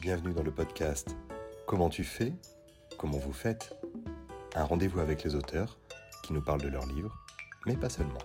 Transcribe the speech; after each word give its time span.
Bienvenue 0.00 0.32
dans 0.32 0.42
le 0.42 0.50
podcast 0.50 1.14
Comment 1.66 1.90
tu 1.90 2.04
fais 2.04 2.32
Comment 2.98 3.18
vous 3.18 3.32
faites 3.32 3.74
Un 4.54 4.64
rendez-vous 4.64 5.00
avec 5.00 5.22
les 5.24 5.34
auteurs 5.34 5.78
qui 6.22 6.32
nous 6.32 6.40
parlent 6.42 6.62
de 6.62 6.68
leurs 6.68 6.86
livres, 6.86 7.22
mais 7.66 7.76
pas 7.76 7.90
seulement. 7.90 8.18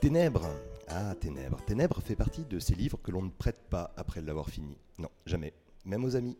Ténèbres 0.00 0.48
Ah, 0.88 1.14
Ténèbres. 1.20 1.62
Ténèbres 1.66 2.00
fait 2.00 2.16
partie 2.16 2.44
de 2.44 2.58
ces 2.58 2.74
livres 2.74 2.98
que 3.02 3.10
l'on 3.10 3.22
ne 3.22 3.30
prête 3.30 3.60
pas 3.68 3.92
après 3.96 4.22
l'avoir 4.22 4.48
fini. 4.48 4.78
Non, 4.98 5.10
jamais. 5.26 5.52
Même 5.84 6.04
aux 6.04 6.16
amis. 6.16 6.38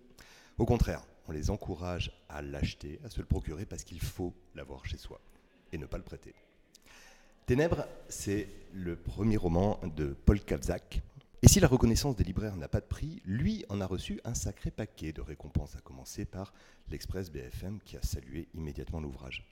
Au 0.59 0.65
contraire, 0.65 1.03
on 1.29 1.33
les 1.33 1.51
encourage 1.51 2.11
à 2.29 2.41
l'acheter, 2.43 3.01
à 3.05 3.11
se 3.11 3.21
le 3.21 3.27
procurer 3.27 3.67
parce 3.67 3.85
qu'il 3.85 4.01
faut 4.01 4.33
l'avoir 4.55 4.87
chez 4.87 4.97
soi 4.97 5.21
et 5.73 5.79
ne 5.79 5.87
pas 5.87 5.99
le 5.99 6.05
prêter. 6.05 6.35
Ténèbres, 7.47 7.87
c'est 8.09 8.49
le 8.73 8.97
premier 8.97 9.37
roman 9.37 9.79
de 9.97 10.15
Paul 10.25 10.41
Kavzak. 10.41 11.03
Et 11.45 11.49
si 11.49 11.59
la 11.59 11.67
reconnaissance 11.67 12.15
des 12.15 12.23
libraires 12.25 12.57
n'a 12.57 12.69
pas 12.69 12.81
de 12.81 12.87
prix, 12.87 13.21
lui 13.25 13.65
en 13.69 13.81
a 13.81 13.87
reçu 13.87 14.21
un 14.25 14.35
sacré 14.35 14.71
paquet 14.71 15.13
de 15.13 15.21
récompenses, 15.21 15.75
à 15.75 15.81
commencer 15.81 16.25
par 16.25 16.53
l'Express 16.89 17.33
BFM 17.33 17.81
qui 17.85 17.97
a 17.97 18.03
salué 18.03 18.49
immédiatement 18.55 19.01
l'ouvrage. 19.01 19.45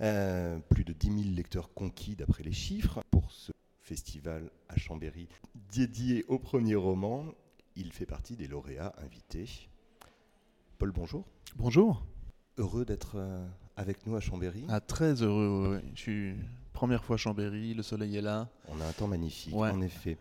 Euh, 0.00 0.58
plus 0.70 0.82
de 0.84 0.92
10 0.92 1.06
000 1.24 1.34
lecteurs 1.36 1.72
conquis 1.72 2.16
d'après 2.16 2.42
les 2.42 2.52
chiffres 2.52 3.00
pour 3.12 3.30
ce 3.30 3.52
festival 3.80 4.50
à 4.68 4.76
Chambéry 4.76 5.28
dédié 5.72 6.24
au 6.26 6.38
premier 6.38 6.74
roman. 6.74 7.26
Il 7.76 7.92
fait 7.92 8.06
partie 8.06 8.34
des 8.34 8.48
lauréats 8.48 8.94
invités. 8.98 9.48
Paul, 10.78 10.90
bonjour. 10.90 11.24
Bonjour. 11.56 12.04
Heureux 12.58 12.84
d'être 12.84 13.16
euh, 13.16 13.46
avec 13.76 14.04
nous 14.06 14.16
à 14.16 14.20
Chambéry. 14.20 14.64
Ah, 14.68 14.80
très 14.80 15.22
heureux. 15.22 15.76
ouais. 15.76 15.84
Je 15.94 16.00
suis 16.00 16.34
première 16.72 17.04
fois 17.04 17.14
à 17.14 17.18
Chambéry, 17.18 17.74
le 17.74 17.82
soleil 17.84 18.16
est 18.16 18.22
là. 18.22 18.48
On 18.68 18.80
a 18.80 18.86
un 18.86 18.92
temps 18.92 19.06
magnifique, 19.06 19.54
Ouais. 19.54 19.70
en 19.70 19.80
effet. 19.82 20.16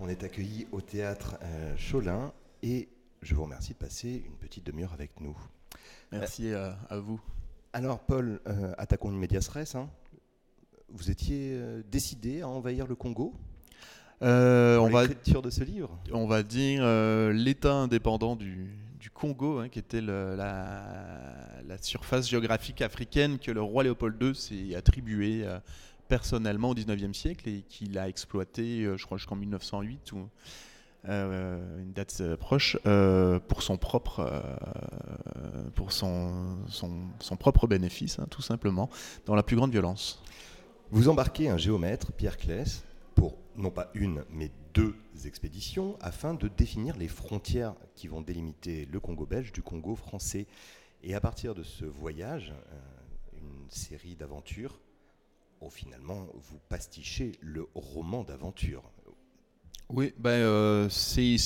On 0.00 0.08
est 0.08 0.22
accueillis 0.22 0.66
au 0.72 0.80
théâtre 0.80 1.36
euh, 1.42 1.74
Cholin 1.76 2.32
et 2.62 2.88
je 3.22 3.34
vous 3.34 3.42
remercie 3.44 3.72
de 3.72 3.78
passer 3.78 4.22
une 4.26 4.36
petite 4.36 4.64
demi-heure 4.64 4.92
avec 4.92 5.20
nous. 5.20 5.36
Merci 6.12 6.52
à, 6.52 6.78
à 6.88 6.98
vous. 6.98 7.20
Alors, 7.72 7.98
Paul, 8.00 8.40
euh, 8.46 8.72
attaquons 8.78 9.10
une 9.10 9.18
médias 9.18 9.46
res. 9.52 9.76
hein. 9.76 9.88
Vous 10.90 11.10
étiez 11.10 11.52
euh, 11.54 11.82
décidé 11.90 12.40
à 12.42 12.48
envahir 12.48 12.86
le 12.86 12.94
Congo 12.94 13.34
Euh, 14.22 14.78
on, 14.78 14.88
va, 14.88 15.06
de 15.06 15.50
ce 15.50 15.64
livre? 15.64 15.98
on 16.12 16.26
va 16.26 16.42
dire 16.42 16.80
euh, 16.82 17.32
l'État 17.32 17.74
indépendant 17.74 18.36
du, 18.36 18.70
du 18.98 19.10
Congo, 19.10 19.58
hein, 19.58 19.68
qui 19.68 19.78
était 19.80 20.00
le- 20.00 20.34
la, 20.36 20.82
la 21.66 21.78
surface 21.78 22.28
géographique 22.28 22.80
africaine 22.82 23.38
que 23.38 23.50
le 23.50 23.60
roi 23.62 23.82
Léopold 23.84 24.20
II 24.22 24.34
s'est 24.34 24.74
attribuée 24.74 25.42
euh, 25.44 25.58
personnellement 26.08 26.70
au 26.70 26.74
19e 26.74 27.12
siècle 27.12 27.48
et 27.48 27.62
qu'il 27.68 27.98
a 27.98 28.08
exploité, 28.08 28.84
euh, 28.84 28.96
je 28.96 29.04
crois, 29.04 29.18
jusqu'en 29.18 29.36
1908 29.36 30.12
ou 30.12 30.28
euh, 31.08 31.82
une 31.82 31.92
date 31.92 32.18
euh, 32.20 32.36
proche, 32.36 32.76
pour 33.48 33.62
son 33.62 33.76
propre, 33.76 34.42
pour 35.74 35.92
son, 35.92 36.58
son, 36.68 37.36
propre 37.36 37.66
bénéfice, 37.66 38.18
hein, 38.18 38.26
tout 38.30 38.42
simplement, 38.42 38.90
dans 39.26 39.34
la 39.34 39.42
plus 39.42 39.56
grande 39.56 39.70
violence. 39.70 40.22
Vous 40.90 41.08
embarquez 41.08 41.48
un 41.48 41.58
géomètre, 41.58 42.12
Pierre 42.12 42.38
Claes, 42.38 42.82
pour 43.14 43.36
non 43.56 43.70
pas 43.70 43.90
une, 43.94 44.24
mais 44.30 44.50
deux 44.74 44.94
expéditions 45.26 45.98
afin 46.00 46.34
de 46.34 46.48
définir 46.48 46.96
les 46.96 47.08
frontières 47.08 47.74
qui 47.94 48.08
vont 48.08 48.20
délimiter 48.20 48.86
le 48.86 49.00
Congo 49.00 49.26
belge 49.26 49.52
du 49.52 49.60
Congo 49.60 49.96
français. 49.96 50.46
Et 51.02 51.14
à 51.14 51.20
partir 51.20 51.54
de 51.54 51.62
ce 51.62 51.84
voyage, 51.84 52.54
une 53.32 53.68
série 53.68 54.16
d'aventures, 54.16 54.80
où 55.60 55.70
finalement 55.70 56.26
vous 56.34 56.58
pastichez 56.68 57.32
le 57.40 57.68
roman 57.74 58.24
d'aventure. 58.24 58.82
Oui, 59.90 60.12
ben, 60.18 60.30
euh, 60.30 60.88
c'est 60.90 61.38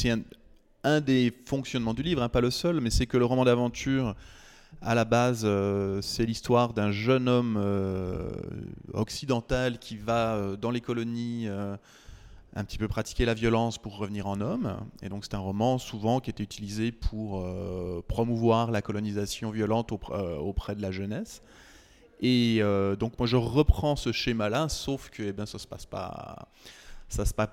un, 0.82 1.00
des 1.00 1.32
fonctionnements 1.46 1.94
du 1.94 2.02
livre, 2.02 2.22
hein, 2.22 2.28
pas 2.28 2.40
le 2.40 2.50
seul, 2.50 2.80
mais 2.80 2.90
c'est 2.90 3.06
que 3.06 3.16
le 3.16 3.24
roman 3.24 3.44
d'aventure, 3.44 4.16
à 4.80 4.96
la 4.96 5.04
base, 5.04 5.42
euh, 5.44 6.02
c'est 6.02 6.26
l'histoire 6.26 6.72
d'un 6.72 6.90
jeune 6.90 7.28
homme 7.28 7.56
euh, 7.56 8.32
occidental 8.94 9.78
qui 9.78 9.96
va 9.96 10.56
dans 10.56 10.72
les 10.72 10.80
colonies 10.80 11.46
un 12.54 12.64
petit 12.64 12.78
peu 12.78 12.88
pratiquer 12.88 13.24
la 13.24 13.34
violence 13.34 13.78
pour 13.78 13.96
revenir 13.96 14.26
en 14.26 14.40
homme. 14.40 14.76
Et 15.02 15.08
donc 15.08 15.24
c'est 15.24 15.34
un 15.34 15.38
roman 15.38 15.78
souvent 15.78 16.18
qui 16.18 16.30
était 16.30 16.42
utilisé 16.42 16.90
pour 16.90 17.46
promouvoir 18.08 18.72
la 18.72 18.82
colonisation 18.82 19.50
violente 19.50 19.92
auprès 19.92 20.74
de 20.74 20.82
la 20.82 20.90
jeunesse. 20.90 21.42
Et 22.22 22.58
euh, 22.60 22.94
donc 22.94 23.18
moi 23.18 23.26
je 23.26 23.36
reprends 23.36 23.96
ce 23.96 24.12
schéma-là, 24.12 24.68
sauf 24.68 25.10
que 25.10 25.24
eh 25.24 25.32
ben, 25.32 25.44
ça 25.44 25.58
se 25.58 25.66
passe 25.66 25.86
pas, 25.86 26.48
ça 27.08 27.26
se 27.26 27.34
passe 27.34 27.50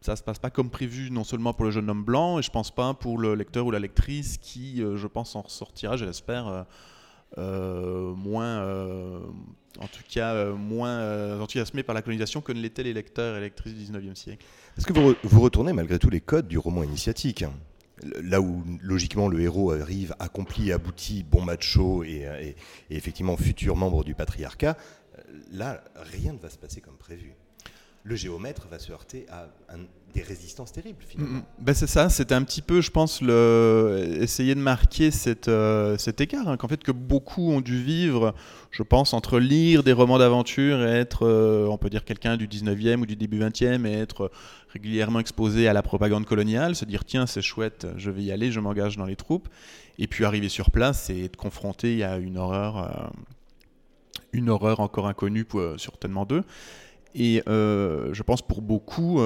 ça 0.00 0.16
se 0.16 0.22
passe 0.24 0.40
pas 0.40 0.50
comme 0.50 0.68
prévu, 0.68 1.12
non 1.12 1.22
seulement 1.22 1.54
pour 1.54 1.64
le 1.64 1.70
jeune 1.70 1.88
homme 1.88 2.02
blanc, 2.02 2.40
et 2.40 2.42
je 2.42 2.50
pense 2.50 2.74
pas 2.74 2.92
pour 2.92 3.18
le 3.18 3.36
lecteur 3.36 3.66
ou 3.66 3.70
la 3.70 3.78
lectrice 3.78 4.36
qui, 4.36 4.82
euh, 4.82 4.96
je 4.96 5.06
pense, 5.06 5.36
en 5.36 5.42
ressortira, 5.42 5.96
je 5.96 6.04
l'espère, 6.04 6.66
euh, 7.38 8.12
moins, 8.16 8.66
en 9.78 9.86
tout 9.86 10.02
cas, 10.12 10.46
moins 10.46 11.40
enthousiasmé 11.40 11.84
par 11.84 11.94
la 11.94 12.02
colonisation 12.02 12.40
que 12.40 12.50
ne 12.50 12.60
l'étaient 12.60 12.82
les 12.82 12.94
lecteurs 12.94 13.36
et 13.36 13.40
lectrices 13.40 13.74
du 13.74 13.84
19e 13.84 14.16
siècle. 14.16 14.44
Est-ce 14.76 14.86
que 14.86 14.92
vous, 14.92 15.14
vous 15.22 15.40
retournez 15.40 15.72
malgré 15.72 16.00
tout 16.00 16.10
les 16.10 16.20
codes 16.20 16.48
du 16.48 16.58
roman 16.58 16.82
initiatique? 16.82 17.44
Là 18.22 18.40
où 18.40 18.64
logiquement 18.80 19.28
le 19.28 19.40
héros 19.40 19.72
arrive 19.72 20.14
accompli, 20.18 20.72
abouti, 20.72 21.22
bon 21.22 21.42
macho 21.42 22.02
et, 22.04 22.26
euh, 22.26 22.52
effectivement 22.90 23.36
futur 23.36 23.76
membre 23.76 24.04
du 24.04 24.14
patriarcat, 24.14 24.76
euh, 25.18 25.22
là 25.52 25.82
rien 25.96 26.32
ne 26.32 26.38
va 26.38 26.50
se 26.50 26.58
passer 26.58 26.80
comme 26.80 26.96
prévu. 26.96 27.34
Le 28.04 28.16
géomètre 28.16 28.66
va 28.68 28.78
se 28.80 28.90
heurter 28.90 29.26
à 29.28 29.48
un- 29.68 29.86
des 30.12 30.22
résistances 30.22 30.72
terribles 30.72 31.02
finalement. 31.06 31.38
Mm, 31.38 31.42
Ben 31.58 31.74
c'est 31.74 31.86
ça, 31.86 32.08
c'était 32.08 32.34
un 32.34 32.42
petit 32.42 32.62
peu, 32.62 32.80
je 32.80 32.90
pense, 32.90 33.22
essayer 33.22 34.54
de 34.54 34.60
marquer 34.60 35.10
euh, 35.48 35.96
cet 35.98 36.20
écart, 36.20 36.48
hein, 36.48 36.56
qu'en 36.56 36.68
fait 36.68 36.82
que 36.82 36.92
beaucoup 36.92 37.50
ont 37.50 37.60
dû 37.60 37.82
vivre, 37.82 38.34
je 38.70 38.82
pense, 38.82 39.14
entre 39.14 39.38
lire 39.38 39.82
des 39.82 39.92
romans 39.92 40.18
d'aventure 40.18 40.82
et 40.82 40.90
être, 40.90 41.26
euh, 41.26 41.66
on 41.66 41.78
peut 41.78 41.90
dire, 41.90 42.04
quelqu'un 42.04 42.36
du 42.36 42.46
19e 42.46 43.00
ou 43.00 43.06
du 43.06 43.16
début 43.16 43.40
20e 43.40 43.86
et 43.86 43.92
être 43.92 44.30
régulièrement 44.72 45.20
exposé 45.20 45.68
à 45.68 45.72
la 45.72 45.82
propagande 45.82 46.24
coloniale, 46.24 46.74
se 46.74 46.84
dire, 46.84 47.04
tiens, 47.04 47.26
c'est 47.26 47.42
chouette, 47.42 47.86
je 47.96 48.10
vais 48.10 48.22
y 48.22 48.32
aller, 48.32 48.50
je 48.50 48.60
m'engage 48.60 48.96
dans 48.96 49.04
les 49.04 49.16
troupes, 49.16 49.48
et 49.98 50.06
puis 50.06 50.24
arriver 50.24 50.48
sur 50.48 50.70
place 50.70 51.10
et 51.10 51.24
être 51.24 51.36
confronté 51.36 52.02
à 52.04 52.16
une 52.16 52.38
horreur, 52.38 52.78
euh, 52.78 53.08
une 54.32 54.48
horreur 54.48 54.80
encore 54.80 55.06
inconnue 55.06 55.44
pour, 55.44 55.60
euh, 55.60 55.78
certainement 55.78 56.24
d'eux. 56.24 56.44
Et 57.14 57.42
euh, 57.46 58.14
je 58.14 58.22
pense 58.22 58.40
pour 58.40 58.62
beaucoup, 58.62 59.20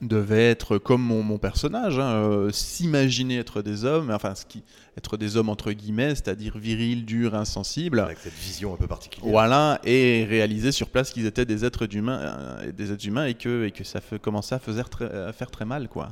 devait 0.00 0.50
être 0.50 0.78
comme 0.78 1.02
mon, 1.02 1.22
mon 1.22 1.38
personnage, 1.38 1.98
hein, 1.98 2.14
euh, 2.14 2.50
s'imaginer 2.50 3.38
être 3.38 3.62
des 3.62 3.84
hommes, 3.84 4.10
enfin 4.10 4.34
ce 4.34 4.44
qui, 4.46 4.62
être 4.96 5.16
des 5.16 5.36
hommes 5.36 5.48
entre 5.48 5.72
guillemets, 5.72 6.10
c'est-à-dire 6.10 6.58
virils, 6.58 7.04
durs, 7.04 7.34
insensibles. 7.34 8.00
Avec 8.00 8.18
cette 8.18 8.34
vision 8.34 8.74
un 8.74 8.76
peu 8.76 8.86
particulière. 8.86 9.30
Voilà, 9.30 9.80
et 9.84 10.24
réaliser 10.24 10.72
sur 10.72 10.88
place 10.88 11.10
qu'ils 11.10 11.26
étaient 11.26 11.44
des 11.44 11.64
êtres 11.64 11.86
d'humains, 11.86 12.20
euh, 12.20 12.72
des 12.72 12.92
êtres 12.92 13.06
humains 13.06 13.26
et 13.26 13.34
que, 13.34 13.66
et 13.66 13.70
que 13.70 13.84
ça 13.84 14.00
fait, 14.00 14.18
commençait 14.18 14.54
à 14.54 14.58
faire, 14.58 14.88
très, 14.88 15.10
à 15.10 15.32
faire 15.32 15.50
très 15.50 15.64
mal, 15.64 15.88
quoi. 15.88 16.10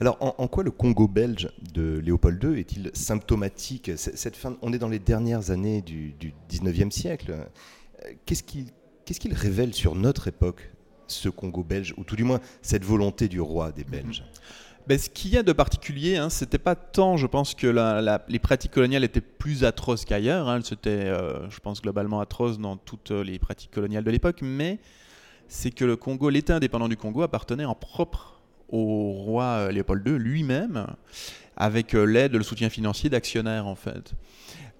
Alors, 0.00 0.16
en, 0.20 0.34
en 0.38 0.48
quoi 0.48 0.64
le 0.64 0.70
Congo 0.70 1.06
belge 1.06 1.50
de 1.72 1.98
Léopold 1.98 2.42
II 2.42 2.58
est-il 2.58 2.90
symptomatique? 2.94 3.92
Cette 3.96 4.36
fin, 4.36 4.56
on 4.62 4.72
est 4.72 4.78
dans 4.78 4.88
les 4.88 4.98
dernières 4.98 5.50
années 5.50 5.82
du, 5.82 6.12
du 6.18 6.32
19e 6.50 6.90
siècle. 6.90 7.30
Euh, 7.30 7.44
Qu'est-ce 8.26 8.42
qu'il 8.42 8.66
qu'est-ce 9.04 9.20
qu'il 9.20 9.34
révèle 9.34 9.72
sur 9.74 9.94
notre 9.94 10.28
époque, 10.28 10.72
ce 11.08 11.28
Congo 11.28 11.62
belge, 11.62 11.94
ou 11.96 12.04
tout 12.04 12.16
du 12.16 12.24
moins 12.24 12.40
cette 12.62 12.84
volonté 12.84 13.28
du 13.28 13.40
roi 13.40 13.72
des 13.72 13.84
Belges 13.84 14.22
Ben, 14.86 14.98
ce 14.98 15.08
qu'il 15.08 15.30
y 15.30 15.38
a 15.38 15.42
de 15.42 15.52
particulier, 15.52 16.16
hein, 16.18 16.28
c'était 16.28 16.58
pas 16.58 16.74
tant, 16.74 17.16
je 17.16 17.26
pense, 17.26 17.54
que 17.54 17.66
la- 17.66 18.02
la- 18.02 18.22
les 18.28 18.38
pratiques 18.38 18.72
coloniales 18.72 19.02
étaient 19.04 19.22
plus 19.22 19.64
atroces 19.64 20.04
qu'ailleurs. 20.04 20.46
Hein, 20.48 20.60
c'était, 20.62 20.90
euh, 20.90 21.48
je 21.48 21.58
pense, 21.60 21.80
globalement 21.80 22.20
atroces 22.20 22.58
dans 22.58 22.76
toutes 22.76 23.10
les 23.10 23.38
pratiques 23.38 23.70
coloniales 23.70 24.04
de 24.04 24.10
l'époque, 24.10 24.40
mais 24.42 24.78
c'est 25.48 25.70
que 25.70 25.86
le 25.86 25.96
Congo, 25.96 26.28
l'État 26.28 26.56
indépendant 26.56 26.88
du 26.88 26.98
Congo, 26.98 27.22
appartenait 27.22 27.64
en 27.64 27.74
propre 27.74 28.40
au 28.68 29.12
roi 29.12 29.44
euh, 29.44 29.70
Léopold 29.72 30.06
II 30.06 30.18
lui-même, 30.18 30.86
avec 31.56 31.94
euh, 31.94 32.04
l'aide, 32.04 32.34
le 32.34 32.42
soutien 32.42 32.68
financier 32.68 33.08
d'actionnaires, 33.08 33.66
en 33.66 33.76
fait. 33.76 34.12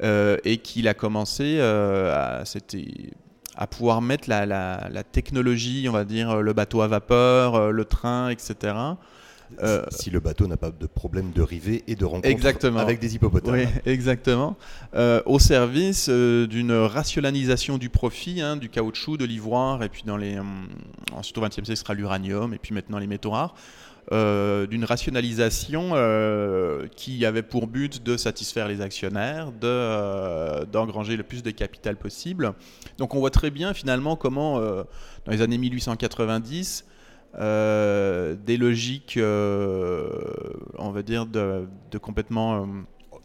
Euh, 0.03 0.37
et 0.44 0.59
qu'il 0.59 0.87
a 0.88 0.93
commencé 0.94 1.56
euh, 1.61 2.41
à, 2.41 2.44
c'était 2.44 2.85
à 3.56 3.67
pouvoir 3.67 4.03
mettre 4.03 4.29
la, 4.29 4.47
la- 4.47 4.89
la 4.91 5.03
technologie, 5.05 5.87
on 5.89 5.93
va 5.93 6.05
dire, 6.05 6.43
le 6.43 6.53
bateau 6.53 6.81
à 6.83 6.89
vapeur, 6.89 7.55
euh, 7.55 7.71
le 7.71 7.85
train, 7.85 8.29
etc. 8.31 8.75
Euh, 9.62 9.85
Si 9.91 10.11
le 10.11 10.19
bateau 10.21 10.47
n'a 10.49 10.56
pas 10.56 10.71
de 10.73 10.87
problème 10.87 11.31
de 11.31 11.43
rivée 11.43 11.85
et 11.87 11.95
de 11.95 12.05
rencontre 12.05 12.27
Exactement. 12.29 12.81
avec 12.81 12.99
des 12.99 13.15
hippopotames. 13.15 13.55
Oui, 13.55 13.67
exactement. 13.87 14.56
Euh, 14.97 15.23
au 15.27 15.39
service 15.39 16.09
euh, 16.11 16.47
d'une 16.49 16.73
rationalisation 16.73 17.79
du 17.79 17.89
profit, 17.91 18.41
hein, 18.41 18.56
du 18.56 18.69
caoutchouc, 18.69 19.17
de 19.17 19.25
l'ivoire, 19.25 19.83
et 19.85 19.89
puis 19.89 20.03
dans 20.05 20.17
les, 20.17 20.39
hum, 20.39 20.67
ensuite 21.12 21.39
au 21.39 21.43
XXe 21.43 21.55
siècle, 21.56 21.67
ce 21.69 21.75
sera 21.77 21.95
l'uranium, 21.95 22.53
et 22.55 22.59
puis 22.59 22.75
maintenant 22.75 22.99
les 22.99 23.06
métaux 23.06 23.31
rares. 23.31 23.55
Euh, 24.12 24.67
d'une 24.67 24.85
rationalisation 24.85 25.93
euh, 25.95 26.87
qui 26.95 27.25
avait 27.25 27.43
pour 27.43 27.67
but 27.67 28.03
de 28.03 28.19
satisfaire 28.19 28.69
les 28.69 28.83
actionnaires, 28.83 29.51
de, 29.51 29.67
euh, 29.67 30.65
d'engranger 30.67 31.17
le 31.17 31.23
plus 31.23 31.43
de 31.43 31.51
capital 31.51 31.97
possible. 31.97 32.53
Donc 32.99 33.15
on 33.15 33.19
voit 33.19 33.31
très 33.31 33.51
bien 33.51 33.73
finalement 33.73 34.17
comment, 34.17 34.59
euh, 34.59 34.85
dans 35.25 35.33
les 35.33 35.41
années 35.41 35.56
1890, 35.59 36.85
des 37.35 38.56
logiques, 38.59 39.19
on 39.19 40.91
va 40.91 41.03
dire, 41.03 41.27
de, 41.27 41.67
complètement 42.01 42.69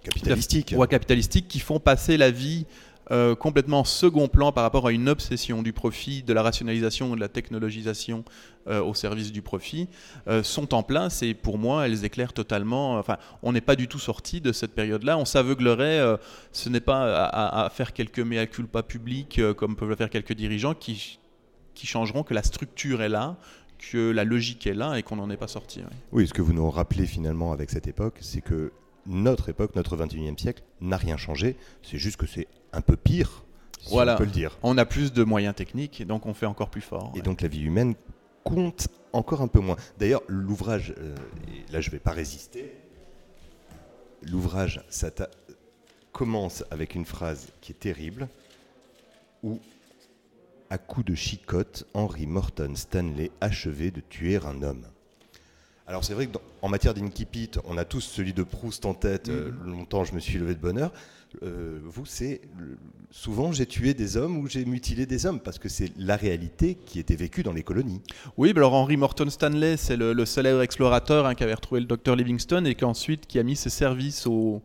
capitalistique, 0.02 0.74
ou 0.78 0.86
capitalistique, 0.86 1.48
qui 1.48 1.60
font 1.60 1.80
passer 1.80 2.18
la 2.18 2.32
vie 2.32 2.66
euh, 3.12 3.36
complètement 3.36 3.84
second 3.84 4.28
plan 4.28 4.52
par 4.52 4.64
rapport 4.64 4.88
à 4.88 4.92
une 4.92 5.10
obsession 5.10 5.64
du 5.64 5.74
profit, 5.74 6.22
de 6.22 6.34
la 6.34 6.44
rationalisation, 6.44 7.16
de 7.16 7.20
la 7.20 7.28
technologisation 7.28 8.24
euh, 8.68 8.84
au 8.84 8.94
service 8.94 9.32
du 9.32 9.42
profit, 9.42 9.88
euh, 10.28 10.44
sont 10.44 10.74
en 10.74 10.84
place 10.84 11.24
et 11.24 11.34
pour 11.34 11.58
moi, 11.58 11.88
elles 11.88 12.06
éclairent 12.06 12.34
totalement. 12.34 13.00
Enfin, 13.00 13.18
on 13.42 13.52
n'est 13.52 13.62
pas 13.62 13.76
du 13.76 13.88
tout 13.88 14.00
sorti 14.00 14.42
de 14.42 14.52
cette 14.52 14.76
période-là. 14.76 15.18
On 15.18 15.26
s'aveuglerait, 15.26 16.18
ce 16.52 16.70
n'est 16.70 16.80
pas 16.80 17.26
à, 17.26 17.70
faire 17.70 17.94
quelques 17.94 18.20
mea 18.20 18.46
culpa 18.46 18.84
publics 18.84 19.42
comme 19.58 19.76
peuvent 19.76 19.90
le 19.90 19.96
faire 19.96 20.10
quelques 20.10 20.34
dirigeants 20.34 20.74
qui, 20.74 21.20
qui 21.74 21.88
changeront 21.88 22.24
que 22.24 22.34
la 22.34 22.44
structure 22.44 23.02
est 23.02 23.10
là, 23.10 23.38
que 23.80 24.12
la 24.12 24.24
logique 24.24 24.68
est 24.68 24.74
là 24.74 24.98
et 24.98 25.04
qu'on 25.04 25.16
n'en 25.16 25.30
est 25.30 25.38
pas 25.38 25.48
sorti. 25.48 25.82
Oui. 26.12 26.28
ce 26.28 26.34
que 26.34 26.42
vous 26.42 26.54
nous 26.54 26.70
rappelez 26.70 27.06
finalement 27.06 27.54
avec 27.54 27.70
cette 27.70 27.88
époque, 27.88 28.18
c'est 28.22 28.42
que 28.42 28.72
notre 29.06 29.50
époque, 29.50 29.76
notre 29.76 29.98
21e 29.98 30.38
siècle, 30.38 30.64
n'a 30.82 30.98
rien 30.98 31.18
changé. 31.18 31.56
C'est 31.82 31.98
juste 31.98 32.18
que 32.18 32.28
c'est 32.28 32.48
un 32.74 32.82
peu 32.82 32.96
pire, 32.96 33.44
si 33.80 33.90
voilà. 33.90 34.16
on 34.16 34.18
peut 34.18 34.26
le 34.26 34.32
dire. 34.32 34.58
On 34.64 34.78
a 34.78 34.86
plus 34.86 35.14
de 35.14 35.24
moyens 35.24 35.56
techniques 35.56 36.06
donc 36.06 36.26
on 36.26 36.34
fait 36.34 36.46
encore 36.46 36.70
plus 36.70 36.82
fort. 36.82 37.12
Et 37.16 37.22
donc 37.22 37.42
la 37.42 37.48
vie 37.48 37.64
humaine 37.64 37.96
compte 38.44 38.88
encore 39.14 39.42
un 39.42 39.48
peu 39.48 39.60
moins. 39.60 39.78
D'ailleurs, 39.98 40.22
l'ouvrage, 40.28 40.94
euh, 40.98 41.16
là 41.72 41.82
je 41.82 41.90
ne 41.90 41.92
vais 41.92 42.00
pas 42.00 42.12
résister, 42.12 42.74
l'ouvrage 44.22 44.82
commence 46.12 46.64
avec 46.72 46.96
une 46.96 47.06
phrase 47.06 47.48
qui 47.62 47.72
est 47.72 47.80
terrible, 47.80 48.28
où 49.44 49.60
à 50.70 50.78
coup 50.78 51.04
de 51.04 51.16
chicotte, 51.16 51.88
Henry 51.94 52.28
Morton 52.28 52.74
Stanley 52.76 53.32
achevait 53.42 53.92
de 53.92 54.02
tuer 54.02 54.38
un 54.38 54.62
homme. 54.62 54.86
Alors 55.90 56.06
c'est 56.06 56.14
vrai 56.14 56.28
qu'en 56.28 56.70
matière 56.70 56.94
d'incipit, 56.94 57.50
on 57.66 57.76
a 57.76 57.84
tous 57.84 58.02
celui 58.02 58.32
de 58.32 58.44
Proust 58.44 58.86
en 58.86 58.94
tête. 58.94 59.30
Euh, 59.30 59.50
mm-hmm. 59.50 59.72
longtemps, 59.72 60.04
je 60.04 60.14
me 60.14 60.20
suis 60.20 60.38
levé 60.38 60.54
de 60.54 60.60
bonheur. 60.60 60.92
Euh, 61.42 61.80
vous, 61.84 62.06
c'est 62.06 62.42
souvent 63.10 63.52
j'ai 63.52 63.66
tué 63.66 63.96
des 63.96 64.16
hommes 64.16 64.38
ou 64.38 64.48
j'ai 64.48 64.66
mutilé 64.66 65.08
des 65.08 65.26
hommes 65.26 65.40
parce 65.40 65.58
que 65.58 65.68
c'est 65.68 65.92
la 65.98 66.16
réalité 66.16 66.78
qui 66.86 67.00
était 67.00 67.16
vécue 67.16 67.42
dans 67.42 67.54
les 67.54 67.64
colonies. 67.64 68.02
Oui, 68.38 68.54
alors 68.56 68.74
Henry 68.74 68.98
Morton 68.98 69.32
Stanley, 69.32 69.78
c'est 69.78 69.98
le, 69.98 70.26
célèbre 70.26 70.62
explorateur 70.62 71.26
hein, 71.26 71.34
qui 71.34 71.44
avait 71.44 71.56
retrouvé 71.56 71.82
le 71.82 71.88
docteur 71.88 72.16
Livingstone 72.16 72.68
et 72.68 72.76
qui 72.76 72.86
ensuite 72.86 73.26
qui 73.26 73.40
a 73.40 73.44
mis 73.44 73.56
ses 73.56 73.72
services 73.72 74.28
au, 74.28 74.62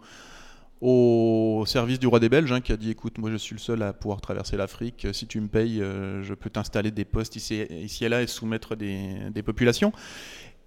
au 0.83 1.65
service 1.67 1.99
du 1.99 2.07
roi 2.07 2.21
des 2.21 2.29
Belges, 2.29 2.53
hein, 2.53 2.61
qui 2.61 2.73
a 2.73 2.77
dit 2.77 2.91
écoute, 2.91 3.17
moi 3.17 3.31
je 3.31 3.37
suis 3.37 3.55
le 3.55 3.61
seul 3.61 3.83
à 3.83 3.95
pouvoir 3.95 4.21
traverser 4.21 4.59
l'Afrique. 4.59 5.07
Si 5.13 5.27
tu 5.27 5.41
me 5.41 5.49
payes, 5.49 5.81
euh, 5.81 6.23
je 6.23 6.35
peux 6.35 6.51
t'installer 6.51 6.91
des 6.91 7.07
postes 7.07 7.37
ici, 7.37 7.63
ici 7.71 8.05
et 8.05 8.11
là 8.11 8.21
et 8.21 8.27
soumettre 8.27 8.77
des, 8.77 9.31
des 9.31 9.43
populations. 9.43 9.93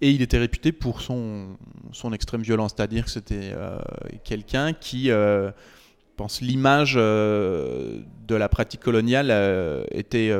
Et 0.00 0.10
il 0.12 0.22
était 0.22 0.38
réputé 0.38 0.70
pour 0.70 1.00
son, 1.00 1.56
son 1.92 2.12
extrême 2.12 2.42
violence, 2.42 2.74
c'est-à-dire 2.76 3.04
que 3.04 3.10
c'était 3.10 3.50
euh, 3.52 3.78
quelqu'un 4.22 4.72
qui, 4.72 5.10
euh, 5.10 5.50
pense, 6.16 6.40
l'image 6.40 6.94
euh, 6.96 8.00
de 8.28 8.36
la 8.36 8.48
pratique 8.48 8.80
coloniale 8.80 9.32
était 9.90 10.32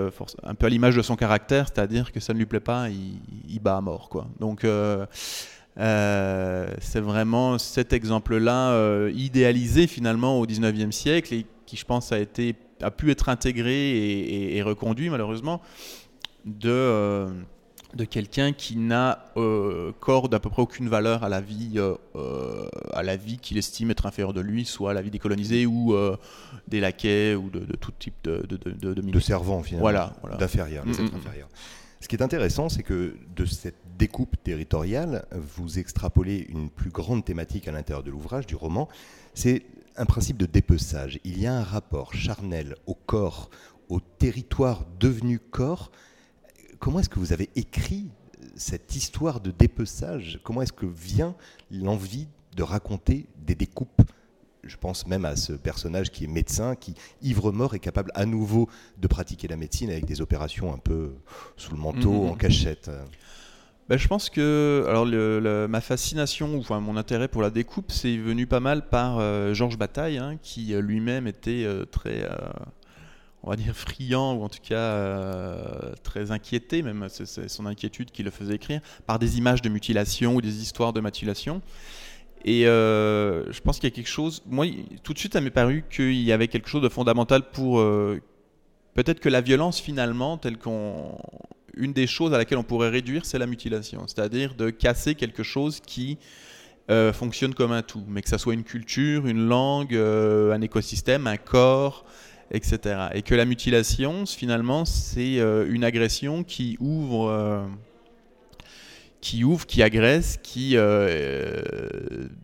un 0.45 0.55
peu 0.55 0.67
à 0.67 0.69
l'image 0.69 0.95
de 0.95 1.03
son 1.03 1.17
caractère, 1.17 1.67
c'est-à-dire 1.67 2.13
que 2.13 2.21
ça 2.21 2.33
ne 2.35 2.39
lui 2.39 2.47
plaît 2.47 2.61
pas, 2.61 2.89
il, 2.89 3.61
bat 3.61 3.77
à 3.77 3.81
mort. 3.81 4.09
Quoi. 4.09 4.29
Donc 4.39 4.65
c'est 5.77 7.01
vraiment 7.01 7.59
cet 7.59 7.93
exemple-là 7.93 9.09
idéalisé 9.09 9.89
finalement 9.89 10.39
au 10.39 10.47
19e 10.47 10.93
siècle 10.93 11.35
et 11.35 11.47
qui, 11.67 11.77
je 11.77 11.85
pense, 11.85 12.13
a, 12.13 12.21
été, 12.21 12.55
a 12.81 12.93
pu 12.93 13.11
être 13.11 13.29
intégré 13.29 14.55
et 14.57 14.63
reconduit 14.63 15.11
malheureusement 15.11 15.61
de 16.45 17.27
de 17.95 18.05
quelqu'un 18.05 18.53
qui 18.53 18.77
n'a 18.77 19.25
euh, 19.37 19.93
corps 20.01 20.29
d'à 20.29 20.39
peu 20.41 20.51
près 20.51 20.63
aucune 20.63 20.89
valeur 20.89 21.25
à 21.25 21.29
la 21.29 21.41
vie, 21.41 21.75
euh, 21.77 21.95
euh, 22.17 22.69
à 22.93 23.03
la 23.03 23.17
vie 23.17 23.39
qu'il 23.39 23.57
estime 23.57 23.91
être 23.91 24.07
inférieure 24.07 24.35
de 24.35 24.41
lui, 24.41 24.65
soit 24.65 24.91
à 24.91 24.95
la 24.95 25.03
vie 25.03 25.11
des 25.11 25.19
colonisés 25.19 25.67
ou 25.67 25.95
des 26.67 26.81
laquais 26.81 27.35
ou 27.35 27.51
de, 27.51 27.61
tout 27.77 27.93
type 27.99 28.15
de 28.25 28.45
de, 28.47 28.57
de, 28.57 28.95
de, 28.95 29.21
servants 29.21 29.63
finalement, 29.63 29.83
voilà, 29.83 30.13
d'inférieurs, 30.39 30.87
mm, 30.87 30.91
mm, 30.91 31.05
mm. 31.05 31.21
Ce 32.01 32.07
qui 32.07 32.15
est 32.15 32.23
intéressant, 32.23 32.69
c'est 32.69 32.85
que 32.85 33.17
de 33.35 33.45
cette 33.45 33.81
découpe 33.99 34.37
territoriale, 34.45 35.27
vous 35.33 35.79
extrapolez 35.79 36.47
une 36.49 36.71
plus 36.71 36.91
grande 36.91 37.25
thématique 37.25 37.67
à 37.67 37.73
l'intérieur 37.73 38.05
de 38.05 38.11
l'ouvrage, 38.11 38.47
du 38.47 38.55
roman. 38.55 38.89
C'est 39.35 39.65
un 39.97 40.07
principe 40.07 40.37
de 40.37 40.47
dépeçage. 40.47 41.19
Il 41.25 41.41
y 41.41 41.47
a 41.47 41.55
un 41.55 41.65
rapport 41.65 42.15
charnel 42.15 42.77
au 42.87 42.95
corps, 42.95 43.51
au 43.89 43.99
territoire 44.01 44.85
devenu 45.01 45.41
corps, 45.41 45.91
comment 46.79 47.01
est-ce 47.01 47.09
que 47.09 47.19
vous 47.19 47.33
avez 47.33 47.49
écrit 47.57 48.09
euh, 48.41 48.47
cette 48.57 48.95
histoire 48.97 49.41
de 49.41 49.51
dépeçage? 49.51 50.41
Comment 50.43 50.63
est-ce 50.63 50.73
que 50.73 50.87
vient 50.87 51.35
l'envie 51.71 52.29
de 52.57 52.63
raconter 52.63 53.27
des 53.45 53.55
découpes? 53.55 54.03
Je 54.65 54.77
pense 54.77 55.07
même 55.07 55.25
à 55.25 55.37
ce 55.37 55.53
personnage 55.53 56.11
qui 56.11 56.25
est 56.25 56.29
médecin, 56.29 56.75
qui, 56.75 56.95
ivre-mort, 57.23 57.75
est 57.75 57.79
capable 57.79 58.11
à 58.15 58.27
nouveau 58.27 58.69
de 58.99 59.07
pratiquer 59.07 59.49
la 59.49 59.57
médecine 59.57 59.91
avec 59.91 60.05
des 60.05 60.21
opérations 60.21 60.75
un 60.75 60.79
peu 60.79 61.13
sous 61.57 61.73
le 61.73 61.79
manteau, 61.79 62.13
mm-hmm. 62.13 62.31
en 62.31 62.35
cachette. 62.35 62.91
Ben, 63.89 63.97
je 63.97 64.07
pense 64.07 64.29
que 64.29 64.85
alors 64.87 65.07
ma 65.69 65.81
fascination, 65.81 66.59
enfin 66.59 66.81
mon 66.81 66.99
intérêt 66.99 67.29
pour 67.29 67.41
la 67.41 67.49
découpe, 67.49 67.91
c'est 67.91 68.19
venu 68.19 68.47
pas 68.47 68.61
mal 68.61 68.87
par 68.87 69.19
euh, 69.19 69.55
Georges 69.55 69.79
Bataille, 69.79 70.19
hein, 70.19 70.39
qui 70.43 70.75
euh, 70.75 70.83
lui-même 70.83 71.27
était 71.27 71.67
très 71.91 72.29
on 73.49 73.53
va 73.53 73.57
dire, 73.57 73.75
friand, 73.75 74.35
ou 74.35 74.45
en 74.45 74.51
tout 74.51 74.59
cas 74.63 74.75
euh, 74.75 75.95
très 76.03 76.33
inquiété, 76.33 76.83
même 76.83 77.07
c'est 77.09 77.49
son 77.49 77.65
inquiétude 77.65 78.11
qui 78.11 78.23
le 78.23 78.31
faisait 78.31 78.57
écrire, 78.57 78.83
par 79.07 79.19
des 79.19 79.39
images 79.39 79.63
de 79.63 79.71
mutilation 79.71 80.35
ou 80.35 80.43
des 80.43 80.61
histoires 80.61 80.93
de 80.93 81.01
mutilation. 81.01 81.63
Et 82.45 82.67
euh, 82.67 83.51
je 83.51 83.61
pense 83.63 83.79
qu'il 83.79 83.89
y 83.89 83.93
a 83.93 83.97
quelque 83.97 84.07
chose, 84.07 84.43
moi, 84.45 84.67
tout 85.03 85.15
de 85.15 85.19
suite, 85.19 85.33
ça 85.33 85.41
m'est 85.41 85.49
paru 85.49 85.83
qu'il 85.89 86.21
y 86.21 86.31
avait 86.31 86.49
quelque 86.49 86.69
chose 86.69 86.83
de 86.83 86.91
fondamental 86.91 87.51
pour 87.51 87.81
euh, 87.81 88.21
peut-être 88.93 89.19
que 89.19 89.31
la 89.31 89.41
violence, 89.41 89.81
finalement, 89.81 90.37
telle 90.37 90.59
qu'on. 90.59 91.17
Une 91.75 91.95
des 91.95 92.07
choses 92.07 92.35
à 92.35 92.39
laquelle 92.39 92.59
on 92.59 92.65
pourrait 92.65 92.91
réduire, 92.91 93.25
c'est 93.25 93.39
la 93.39 93.47
mutilation, 93.47 94.07
c'est-à-dire 94.09 94.57
de 94.57 94.69
casser 94.69 95.15
quelque 95.15 95.43
chose 95.43 95.81
qui 95.81 96.19
fonctionne 97.13 97.55
comme 97.55 97.71
un 97.71 97.83
tout, 97.83 98.03
mais 98.09 98.21
que 98.21 98.29
ça 98.29 98.39
soit 98.39 98.55
une 98.55 98.65
culture, 98.65 99.27
une 99.27 99.47
langue, 99.47 99.95
un 99.95 100.61
écosystème, 100.61 101.27
un 101.27 101.37
corps, 101.37 102.05
etc. 102.51 103.09
Et 103.15 103.23
que 103.23 103.35
la 103.35 103.45
mutilation, 103.45 104.25
finalement, 104.27 104.85
c'est 104.85 105.39
euh, 105.39 105.67
une 105.71 105.85
agression 105.85 106.45
qui 106.45 106.77
ouvre, 106.81 107.29
euh, 107.29 107.67
qui 109.21 109.45
ouvre, 109.45 109.67
qui 109.67 109.83
agresse, 109.83 110.39
qui 110.43 110.73
euh, 110.75 111.61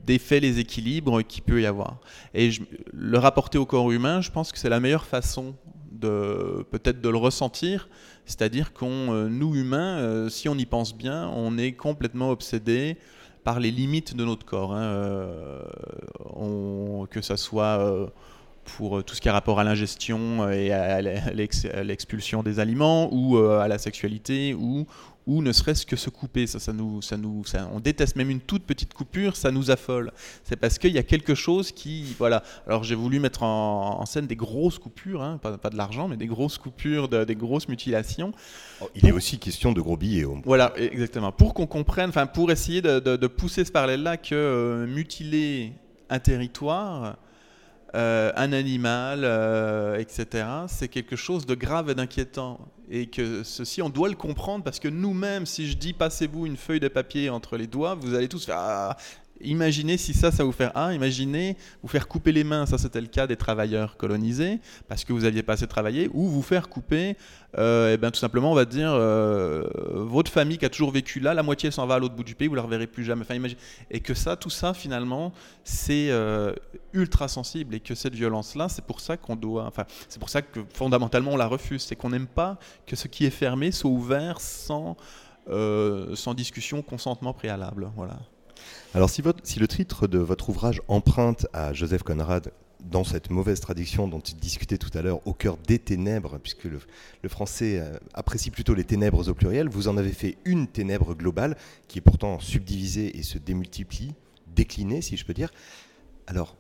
défait 0.07 0.41
les 0.41 0.59
équilibres 0.59 1.23
qu'il 1.23 1.43
peut 1.43 1.63
y 1.63 1.67
avoir. 1.67 1.99
Et 2.35 2.51
le 2.93 3.19
rapporter 3.19 3.59
au 3.59 3.67
corps 3.67 3.91
humain, 3.91 4.21
je 4.21 4.31
pense 4.31 4.53
que 4.53 4.59
c'est 4.59 4.69
la 4.69 4.81
meilleure 4.81 5.07
façon 5.07 5.55
de 5.91 6.67
peut-être 6.71 7.01
de 7.01 7.09
le 7.09 7.19
ressentir. 7.19 7.89
C'est-à-dire 8.27 8.73
qu'on, 8.73 9.29
nous 9.29 9.55
humains, 9.55 10.29
si 10.31 10.49
on 10.49 10.55
y 10.55 10.65
pense 10.65 10.97
bien, 10.97 11.29
on 11.29 11.59
est 11.59 11.73
complètement 11.73 12.31
obsédé 12.31 12.97
par 13.45 13.61
les 13.61 13.71
limites 13.71 14.17
de 14.17 14.25
notre 14.25 14.47
corps. 14.47 14.75
Hein. 14.75 15.61
que 17.11 17.21
ça 17.21 17.37
soit 17.37 18.11
pour 18.65 18.99
euh, 18.99 19.03
tout 19.03 19.15
ce 19.15 19.21
qui 19.21 19.29
a 19.29 19.33
rapport 19.33 19.61
à 19.61 19.65
l'ingestion 19.65 20.43
euh, 20.43 20.51
et 20.51 20.73
à 20.73 21.01
l'expulsion 21.83 22.43
des 22.43 22.61
aliments 22.61 23.13
ou 23.13 23.37
euh, 23.37 23.61
à 23.61 23.69
la 23.69 23.79
sexualité 23.79 24.55
ou, 24.55 24.87
ou 25.27 25.43
ne 25.43 25.53
serait-ce 25.53 25.87
que 25.87 25.97
se 25.97 26.11
couper. 26.11 26.47
Ça, 26.47 26.59
ça 26.59 26.73
nous, 26.73 27.03
ça 27.03 27.17
nous, 27.17 27.43
on 27.73 27.81
déteste 27.81 28.17
même 28.17 28.31
une 28.31 28.41
toute 28.41 28.65
petite 28.65 28.95
coupure, 28.95 29.37
ça 29.37 29.51
nous 29.51 29.71
affole. 29.71 30.13
C'est 30.45 30.57
parce 30.57 30.79
qu'il 30.79 30.93
y 30.93 30.99
a 30.99 31.03
quelque 31.03 31.35
chose 31.35 31.73
qui, 31.73 32.15
voilà. 32.19 32.43
Alors 32.67 32.85
j'ai 32.85 32.95
voulu 32.95 33.21
mettre 33.21 33.43
en, 33.43 34.05
scène 34.07 34.27
des 34.27 34.37
grosses 34.37 34.79
coupures, 34.79 35.23
hein, 35.23 35.39
pas, 35.39 35.71
de 35.71 35.77
l'argent, 35.77 36.09
mais 36.09 36.17
des 36.17 36.27
grosses 36.27 36.59
coupures, 36.59 37.09
des 37.09 37.35
grosses 37.35 37.69
mutilations. 37.69 38.33
Oh, 38.81 38.89
il 38.95 39.07
est 39.07 39.13
aussi 39.13 39.39
question 39.39 39.73
de 39.73 39.81
gros 39.81 39.97
billets. 39.97 40.27
Voilà, 40.45 40.73
exactement. 40.77 41.33
Pour 41.33 41.55
qu'on 41.55 41.67
comprenne, 41.67 42.11
enfin 42.11 42.27
pour 42.27 42.51
essayer 42.51 42.83
de, 42.83 43.27
pousser 43.27 43.65
ce 43.65 43.73
parallèle-là 43.73 44.17
que 44.17 44.87
mutiler 44.89 45.73
un 46.11 46.19
territoire 46.19 47.17
euh, 47.95 48.33
un 48.35 48.53
animal, 48.53 49.21
euh, 49.23 49.97
etc., 49.99 50.47
c'est 50.67 50.89
quelque 50.89 51.15
chose 51.15 51.47
de 51.47 51.55
grave 51.55 51.91
et 51.91 51.95
d'inquiétant. 51.95 52.59
Et 52.91 53.07
que 53.07 53.43
ceci, 53.45 53.83
on 53.83 53.89
doit 53.89 54.09
le 54.09 54.17
comprendre 54.17 54.65
parce 54.65 54.81
que 54.81 54.89
nous-mêmes, 54.89 55.47
si 55.47 55.71
je 55.71 55.77
dis 55.77 55.93
passez-vous 55.93 56.45
une 56.47 56.57
feuille 56.57 56.81
de 56.81 56.89
papier 56.89 57.31
entre 57.31 57.57
les 57.57 57.67
doigts, 57.67 57.95
vous 57.95 58.15
allez 58.15 58.29
tous 58.29 58.45
faire 58.45 58.59
ah, 58.59 58.97
Imaginez 59.41 59.97
si 59.97 60.15
ça, 60.15 60.31
ça 60.31 60.45
vous 60.45 60.53
fait 60.53 60.71
ah, 60.75 60.95
imaginez 60.95 61.57
vous 61.83 61.89
faire 61.89 62.07
couper 62.07 62.31
les 62.31 62.45
mains, 62.45 62.67
ça 62.67 62.79
c'était 62.79 63.01
le 63.01 63.09
cas 63.09 63.27
des 63.27 63.37
travailleurs 63.37 63.97
colonisés, 63.97 64.61
parce 64.89 65.05
que 65.05 65.13
vous 65.13 65.25
aviez 65.25 65.43
pas 65.43 65.55
assez 65.55 65.67
travaillé, 65.67 66.09
ou 66.15 66.29
vous 66.29 66.43
faire 66.43 66.69
couper, 66.69 67.11
et 67.11 67.17
euh, 67.59 67.93
eh 67.95 67.97
ben, 67.97 68.11
tout 68.13 68.19
simplement, 68.19 68.53
on 68.53 68.55
va 68.55 68.65
dire, 68.65 68.91
euh, 68.93 69.65
votre 69.93 70.31
famille 70.31 70.59
qui 70.59 70.65
a 70.65 70.69
toujours 70.69 70.93
vécu 70.93 71.19
là, 71.19 71.35
la 71.35 71.43
moitié 71.43 71.71
s'en 71.73 71.87
va 71.87 71.97
à 71.97 71.99
l'autre 71.99 72.15
bout 72.15 72.23
du 72.23 72.37
pays, 72.37 72.47
vous 72.47 72.55
la 72.55 72.63
reverrez 72.63 72.87
plus 72.87 73.05
jamais. 73.05 73.23
Enfin. 73.23 73.37
Et 73.91 74.01
que 74.01 74.15
ça, 74.15 74.37
tout 74.37 74.51
ça, 74.51 74.73
finalement, 74.73 75.33
c'est 75.65 76.11
euh, 76.11 76.53
ultra 76.93 77.27
sensible, 77.27 77.75
et 77.75 77.81
que 77.81 77.95
cette 77.95 78.15
violence-là, 78.15 78.69
c'est 78.69 78.85
pour 78.85 79.01
ça 79.01 79.17
qu'on 79.17 79.37
doit, 79.37 79.65
enfin, 79.67 79.85
c'est 80.09 80.21
pour 80.21 80.31
ça 80.31 80.43
que 80.43 80.61
fondamentalement 80.73 81.33
on 81.33 81.37
la 81.37 81.47
refuse, 81.49 81.83
c'est 81.83 81.97
qu'on 81.97 82.11
n'aime 82.11 82.29
pas 82.29 82.59
que 82.87 82.95
ce 82.95 83.09
qui 83.09 83.27
est 83.27 83.31
fermé 83.31 83.73
soit 83.73 83.91
ouvert 83.91 84.41
sans 84.41 84.97
sans 85.47 86.33
discussion, 86.33 86.81
consentement 86.81 87.35
préalable. 87.35 87.91
Voilà. 87.97 88.17
Alors 88.95 89.11
si, 89.11 89.23
le 89.59 89.67
titre 89.67 90.07
de 90.07 90.19
votre 90.19 90.51
ouvrage 90.51 90.81
emprunte 90.87 91.49
à 91.53 91.73
Joseph 91.73 92.05
Conrad 92.05 92.53
dans 92.79 93.03
cette 93.03 93.29
mauvaise 93.29 93.59
traduction 93.59 94.07
dont 94.07 94.21
tu 94.21 94.35
discutais 94.35 94.79
tout 94.79 94.97
à 94.97 95.03
l'heure, 95.03 95.19
au 95.27 95.33
cœur 95.33 95.57
des 95.57 95.81
ténèbres, 95.81 96.39
puisque 96.39 96.63
le, 96.65 97.29
français 97.29 97.81
euh, 97.81 97.99
apprécie 98.13 98.53
plutôt 98.53 98.73
les 98.73 98.85
ténèbres 98.85 99.29
au 99.29 99.35
pluriel, 99.35 99.69
vous 99.69 99.89
en 99.89 99.97
avez 99.97 100.13
fait 100.13 100.39
une 100.45 100.69
ténèbre 100.69 101.17
globale 101.17 101.57
qui 101.89 101.99
est 101.99 102.03
pourtant 102.03 102.39
subdivisée 102.39 103.19
et 103.19 103.25
se 103.25 103.37
démultiplie, 103.39 104.15
déclinée 104.55 105.03
si 105.03 105.17
je 105.17 105.25
peux 105.25 105.35
dire. 105.35 105.51
Alors, 106.29 106.55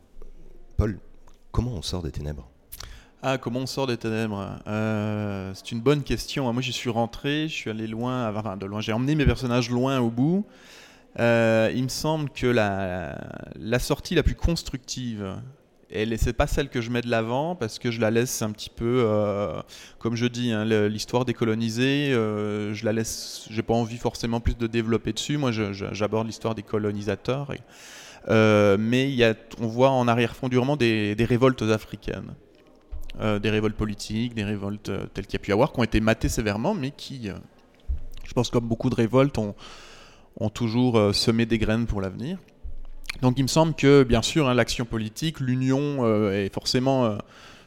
Paul, 0.76 0.98
comment 1.52 1.74
on 1.74 1.82
sort 1.82 2.02
des 2.02 2.10
ténèbres? 2.10 2.48
Ah, 3.22 3.38
comment 3.38 3.60
on 3.60 3.66
sort 3.66 3.86
des 3.86 3.96
ténèbres? 3.96 4.58
Euh, 4.66 5.52
C'est 5.54 5.70
une 5.70 5.80
bonne 5.80 6.02
question. 6.02 6.52
Moi, 6.52 6.62
j'y 6.62 6.72
suis 6.72 6.90
rentré, 6.90 7.46
je 7.46 7.54
suis 7.54 7.70
allé 7.70 7.86
loin, 7.86 8.34
enfin 8.34 8.56
de 8.56 8.66
loin. 8.66 8.80
J'ai 8.80 8.92
emmené 8.92 9.14
mes 9.14 9.24
personnages 9.24 9.70
loin 9.70 10.00
au 10.00 10.10
bout. 10.10 10.44
Euh, 11.20 11.70
il 11.74 11.84
me 11.84 11.88
semble 11.88 12.30
que 12.30 12.46
la, 12.46 13.78
sortie 13.78 14.14
la 14.14 14.22
plus 14.22 14.34
constructive 14.34 15.36
et 15.94 16.06
n'est 16.06 16.32
pas 16.32 16.46
celle 16.46 16.68
que 16.68 16.80
je 16.80 16.90
mets 16.90 17.02
de 17.02 17.08
l'avant 17.08 17.54
parce 17.54 17.78
que 17.78 17.90
je 17.90 18.00
la 18.00 18.10
laisse 18.10 18.42
un 18.42 18.50
petit 18.50 18.70
peu, 18.70 19.04
euh, 19.06 19.60
comme 19.98 20.16
je 20.16 20.26
dis, 20.26 20.50
hein, 20.50 20.64
l'histoire 20.64 21.24
décolonisée, 21.24 22.12
euh, 22.12 22.74
je 22.74 22.84
la 22.84 22.92
laisse, 22.92 23.46
j'ai 23.50 23.62
pas 23.62 23.74
envie 23.74 23.96
forcément 23.96 24.40
plus 24.40 24.56
de 24.56 24.66
développer 24.66 25.12
dessus. 25.12 25.36
Moi, 25.36 25.52
j'aborde 25.52 26.26
l'histoire 26.26 26.54
des 26.54 26.64
colonisateurs. 26.64 27.52
Euh, 28.28 28.76
mais 28.78 29.10
y 29.10 29.22
a, 29.22 29.34
on 29.60 29.68
voit 29.68 29.90
en 29.90 30.08
arrière-fond 30.08 30.48
durement 30.48 30.76
des, 30.76 31.14
révoltes 31.20 31.62
africaines. 31.62 32.34
des 33.20 33.50
révoltes 33.50 33.76
politiques, 33.76 34.34
des 34.34 34.44
révoltes 34.44 34.90
telles 35.12 35.26
qu'il 35.26 35.34
y 35.34 35.40
a 35.40 35.44
pu 35.44 35.50
y 35.50 35.52
avoir, 35.52 35.72
qui 35.72 35.78
ont 35.78 35.84
été 35.84 36.00
matées 36.00 36.28
sévèrement, 36.28 36.74
mais 36.74 36.90
qui, 36.90 37.30
je 38.24 38.32
pense 38.32 38.50
comme 38.50 38.66
beaucoup 38.66 38.90
de 38.90 38.96
révoltes, 38.96 39.38
ont, 39.38 39.54
ont 40.38 40.50
toujours 40.50 41.14
semé 41.14 41.46
des 41.46 41.58
graines 41.58 41.86
pour 41.86 42.00
l'avenir. 42.00 42.38
Donc 43.22 43.38
il 43.38 43.42
me 43.42 43.48
semble 43.48 43.74
que, 43.74 44.02
bien 44.02 44.22
sûr, 44.22 44.48
hein, 44.48 44.54
l'action 44.54 44.84
politique, 44.84 45.40
l'union 45.40 46.04
euh, 46.04 46.44
est 46.44 46.52
forcément... 46.52 47.06
Euh, 47.06 47.16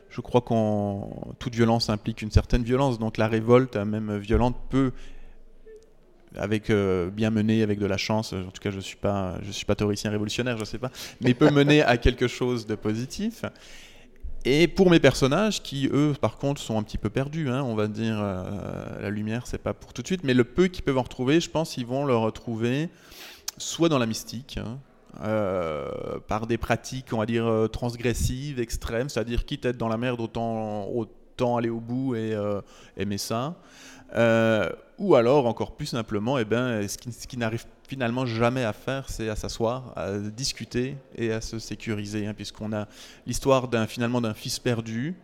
je 0.09 0.21
crois 0.21 0.41
qu'en 0.41 1.35
toute 1.37 1.53
violence 1.53 1.89
implique 1.89 2.21
une 2.21 2.31
certaine 2.31 2.63
violence, 2.63 2.97
donc 2.97 3.17
la 3.17 3.27
révolte, 3.27 3.75
hein, 3.75 3.85
même 3.85 4.17
violente, 4.17 4.55
peut, 4.69 4.91
avec 6.35 6.69
euh, 6.69 7.09
bien 7.09 7.29
menée, 7.29 7.61
avec 7.61 7.77
de 7.77 7.85
la 7.85 7.97
chance, 7.97 8.33
en 8.33 8.49
tout 8.49 8.61
cas 8.61 8.71
je 8.71 8.77
ne 8.77 8.81
suis, 8.81 8.97
suis 9.51 9.65
pas 9.65 9.75
théoricien 9.75 10.09
révolutionnaire, 10.09 10.55
je 10.55 10.61
ne 10.61 10.65
sais 10.65 10.79
pas, 10.79 10.91
mais 11.21 11.33
peut 11.33 11.51
mener 11.51 11.83
à 11.83 11.97
quelque 11.97 12.27
chose 12.27 12.65
de 12.65 12.75
positif. 12.75 13.43
Et 14.49 14.67
pour 14.67 14.89
mes 14.89 14.99
personnages, 14.99 15.61
qui 15.61 15.89
eux, 15.91 16.13
par 16.19 16.37
contre, 16.37 16.61
sont 16.61 16.79
un 16.79 16.83
petit 16.83 16.97
peu 16.97 17.09
perdus, 17.09 17.49
hein, 17.49 17.63
on 17.63 17.75
va 17.75 17.87
dire, 17.87 18.17
la 18.17 19.09
lumière, 19.09 19.45
c'est 19.45 19.57
pas 19.57 19.73
pour 19.73 19.91
tout 19.91 20.01
de 20.01 20.07
suite, 20.07 20.23
mais 20.23 20.33
le 20.33 20.45
peu 20.45 20.67
qu'ils 20.67 20.83
peuvent 20.83 20.97
en 20.97 21.01
retrouver, 21.01 21.41
je 21.41 21.49
pense 21.49 21.73
qu'ils 21.73 21.85
vont 21.85 22.05
le 22.05 22.15
retrouver 22.15 22.89
soit 23.57 23.89
dans 23.89 23.97
la 23.97 24.05
mystique, 24.05 24.59
euh, 25.23 26.19
par 26.27 26.45
des 26.45 26.57
pratiques, 26.57 27.11
on 27.11 27.17
va 27.17 27.25
dire, 27.25 27.47
euh, 27.47 27.67
transgressives, 27.67 28.59
extrêmes, 28.59 29.09
c'est-à-dire 29.09 29.45
quitte 29.45 29.65
à 29.65 29.69
être 29.69 29.77
dans 29.77 29.87
la 29.87 29.97
merde, 29.97 30.21
autant, 30.21 30.87
autant 30.89 31.57
aller 31.57 31.69
au 31.69 31.79
bout 31.79 32.15
et 32.15 32.33
euh, 32.33 32.61
aimer 32.97 33.17
ça. 33.17 33.55
ou 34.99 35.15
alors, 35.15 35.47
encore 35.47 35.75
plus 35.75 35.87
simplement, 35.87 36.37
eh 36.37 36.45
ben, 36.45 36.87
ce 36.87 36.97
qui, 36.97 37.09
qui 37.09 37.37
n'arrive 37.37 37.65
finalement 37.87 38.25
jamais 38.25 38.63
à 38.63 38.73
faire, 38.73 39.09
c'est 39.09 39.29
à 39.29 39.35
s'asseoir, 39.35 39.93
à 39.95 40.17
discuter 40.17 40.97
et 41.15 41.31
à 41.31 41.41
se 41.41 41.57
sécuriser, 41.57 42.27
hein, 42.27 42.33
puisqu'on 42.33 42.73
a 42.73 42.87
l'histoire 43.25 43.67
d'un 43.67 43.87
finalement 43.87 44.21
d'un 44.21 44.33
fils 44.33 44.59
perdu 44.59 45.15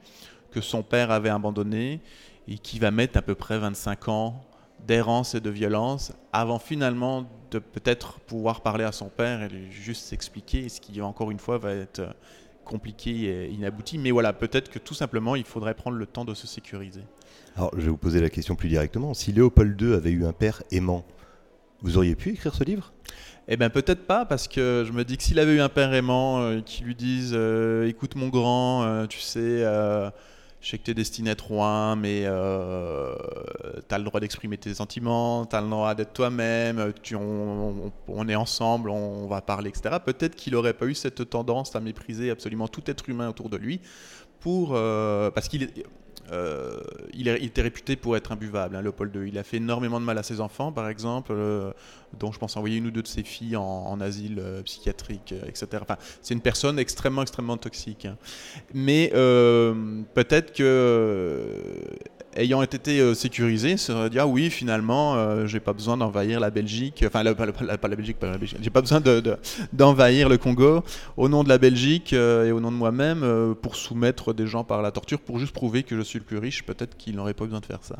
que 0.51 0.62
son 0.62 0.82
père 0.82 1.12
avait 1.12 1.29
abandonné 1.29 2.00
et 2.48 2.58
qui 2.58 2.79
va 2.79 2.91
mettre 2.91 3.17
à 3.17 3.22
peu 3.22 3.36
près 3.36 3.60
25 3.60 4.08
ans 4.08 4.46
d'errance 4.88 5.36
et 5.36 5.41
de 5.41 5.50
violence 5.50 6.13
avant 6.32 6.60
finalement 6.60 7.25
de 7.51 7.60
peut-être 7.60 8.20
pouvoir 8.22 8.62
parler 8.62 8.84
à 8.84 8.91
son 8.91 9.08
père 9.10 9.43
et 9.43 9.72
juste 9.72 10.05
s'expliquer, 10.05 10.70
ce 10.70 10.82
qui 10.82 11.01
encore 11.01 11.32
une 11.32 11.39
fois 11.39 11.58
va 11.58 11.74
être 11.74 12.15
compliqué 12.65 13.25
et 13.25 13.50
inabouti. 13.50 13.98
Mais 13.98 14.12
voilà, 14.12 14.34
peut-être 14.34 14.70
que 14.70 14.79
tout 14.79 14.93
simplement 14.93 15.36
il 15.36 15.43
faudrait 15.43 15.74
prendre 15.74 15.98
le 15.98 16.05
temps 16.05 16.25
de 16.25 16.34
se 16.34 16.48
sécuriser. 16.48 17.01
Alors 17.55 17.72
je 17.75 17.82
vais 17.82 17.89
vous 17.89 17.98
poser 17.98 18.22
la 18.22 18.29
question 18.29 18.55
plus 18.55 18.70
directement. 18.70 19.13
Si 19.13 19.32
Léopold 19.32 19.79
II 19.79 19.93
avait 19.93 20.12
eu 20.12 20.25
un 20.25 20.34
père 20.34 20.63
aimant, 20.72 21.05
vous 21.84 21.98
auriez 21.98 22.16
pu 22.16 22.30
écrire 22.30 22.56
ce 22.56 22.63
livre? 22.63 22.94
Eh 23.48 23.58
bien 23.58 23.70
peut-être 23.70 24.08
pas, 24.08 24.25
parce 24.25 24.48
que 24.48 24.86
je 24.88 24.94
me 24.94 25.04
dis 25.04 25.18
que 25.18 25.24
s'il 25.24 25.38
avait 25.38 25.56
eu 25.56 25.60
un 25.60 25.70
père 25.70 25.94
aimant 25.94 26.40
euh, 26.40 26.62
qui 26.62 26.84
lui 26.84 26.96
dise 26.96 27.34
euh, 27.36 27.88
écoute 27.88 28.16
mon 28.16 28.30
grand, 28.30 28.84
euh, 28.84 29.06
tu 29.06 29.20
sais, 29.20 29.63
je 30.62 30.70
sais 30.70 30.78
que 30.78 30.84
tu 30.84 30.92
es 30.92 30.94
destiné 30.94 31.32
à 31.32 31.34
être 31.34 31.46
roi, 31.46 31.98
mais 31.98 32.22
euh, 32.24 33.13
tu 33.88 33.94
as 33.94 33.98
le 33.98 34.06
droit 34.06 34.22
d'exprimer 34.22 34.58
tes 34.58 34.74
sentiments, 34.74 35.46
tu 35.46 35.58
as 35.58 35.62
le 35.62 35.68
droit 35.68 35.94
d'être 35.94 36.13
toi-même, 36.13 36.94
on, 37.13 37.92
on, 38.08 38.30
est 38.30 38.36
ensemble, 38.36 38.90
on, 38.90 39.28
va 39.28 39.42
parler, 39.42 39.70
etc. 39.70 39.98
Peut-être 40.04 40.38
qu'il 40.38 40.54
n'aurait 40.54 40.74
pas 40.74 40.86
eu 40.86 40.96
cette 40.96 41.30
tendance 41.30 41.75
à 41.75 41.82
mépriser 41.82 42.32
absolument 42.32 42.70
tout 42.70 42.84
être 42.88 43.10
humain 43.10 43.28
autour 43.28 43.50
de 43.50 43.58
lui, 43.58 43.82
pour, 44.40 44.70
parce 44.70 45.50
qu'il 45.50 45.70
euh, 46.32 46.80
il, 47.13 47.27
était 47.27 47.62
réputé 47.62 47.96
pour 47.96 48.15
être 48.15 48.32
imbuvable, 48.32 48.75
hein, 48.75 48.82
Léopold 48.82 49.15
II. 49.15 49.27
Il 49.27 49.38
a 49.38 49.44
fait 49.44 49.58
énormément 49.58 50.00
de 50.00 50.06
mal 50.06 50.18
à 50.18 50.24
ses 50.24 50.39
enfants, 50.39 50.72
par 50.72 50.88
exemple, 50.89 51.32
euh, 51.32 51.72
dont 52.18 52.32
je 52.32 52.39
pense 52.39 52.56
envoyer 52.56 52.77
une 52.77 52.88
ou 52.88 52.92
deux 52.92 53.01
de 53.01 53.08
ses 53.08 53.24
filles 53.24 53.56
en, 53.58 54.00
asile 54.00 54.39
euh, 54.39 54.62
psychiatrique, 54.63 55.34
etc. 55.48 55.68
Enfin, 55.82 55.98
c'est 56.22 56.34
une 56.34 56.42
personne 56.42 56.80
extrêmement, 56.80 57.22
extrêmement 57.22 57.58
toxique. 57.58 58.06
Hein. 58.06 58.18
Mais 58.74 59.10
peut-être 60.13 60.53
que 60.53 61.46
ayant 62.36 62.62
été 62.62 63.00
euh, 63.00 63.13
sécurisé, 63.13 63.78
ça 63.78 64.04
veut 64.04 64.10
dire 64.10 64.30
oui, 64.30 64.50
finalement, 64.50 65.16
euh, 65.16 65.46
j'ai 65.48 65.60
pas 65.60 65.74
besoin 65.74 65.98
d'envahir 65.98 66.40
la 66.40 66.50
Belgique, 66.50 67.04
enfin 67.06 67.24
pas, 67.34 67.46
la 67.46 67.96
Belgique, 67.96 68.18
pas 68.18 68.32
la 68.32 68.38
Belgique, 68.38 68.60
j'ai 68.62 68.70
pas 68.70 68.82
besoin 68.82 69.02
d'envahir 69.72 70.30
le 70.30 70.38
Congo 70.38 70.84
au 71.18 71.30
nom 71.30 71.44
de 71.44 71.50
la 71.50 71.58
Belgique 71.58 72.13
euh, 72.13 72.48
et 72.48 72.52
au 72.52 72.60
nom 72.60 72.72
de 72.72 72.78
moi-même 72.78 73.56
pour 73.62 73.75
soumettre 73.75 74.34
des 74.34 74.48
gens 74.48 74.63
par 74.63 74.82
la 74.82 74.92
torture, 74.92 75.20
pour 75.20 75.40
juste 75.40 75.54
prouver 75.54 75.84
que 75.84 75.96
je 75.96 76.02
suis 76.02 76.20
le 76.20 76.25
plus 76.25 76.38
riche. 76.38 76.63
Peut-être 76.63 76.98
qu'il 76.98 77.16
n'aurait 77.16 77.34
pas 77.34 77.46
besoin 77.46 77.60
de 77.60 77.66
faire 77.66 77.84
ça. 77.84 77.98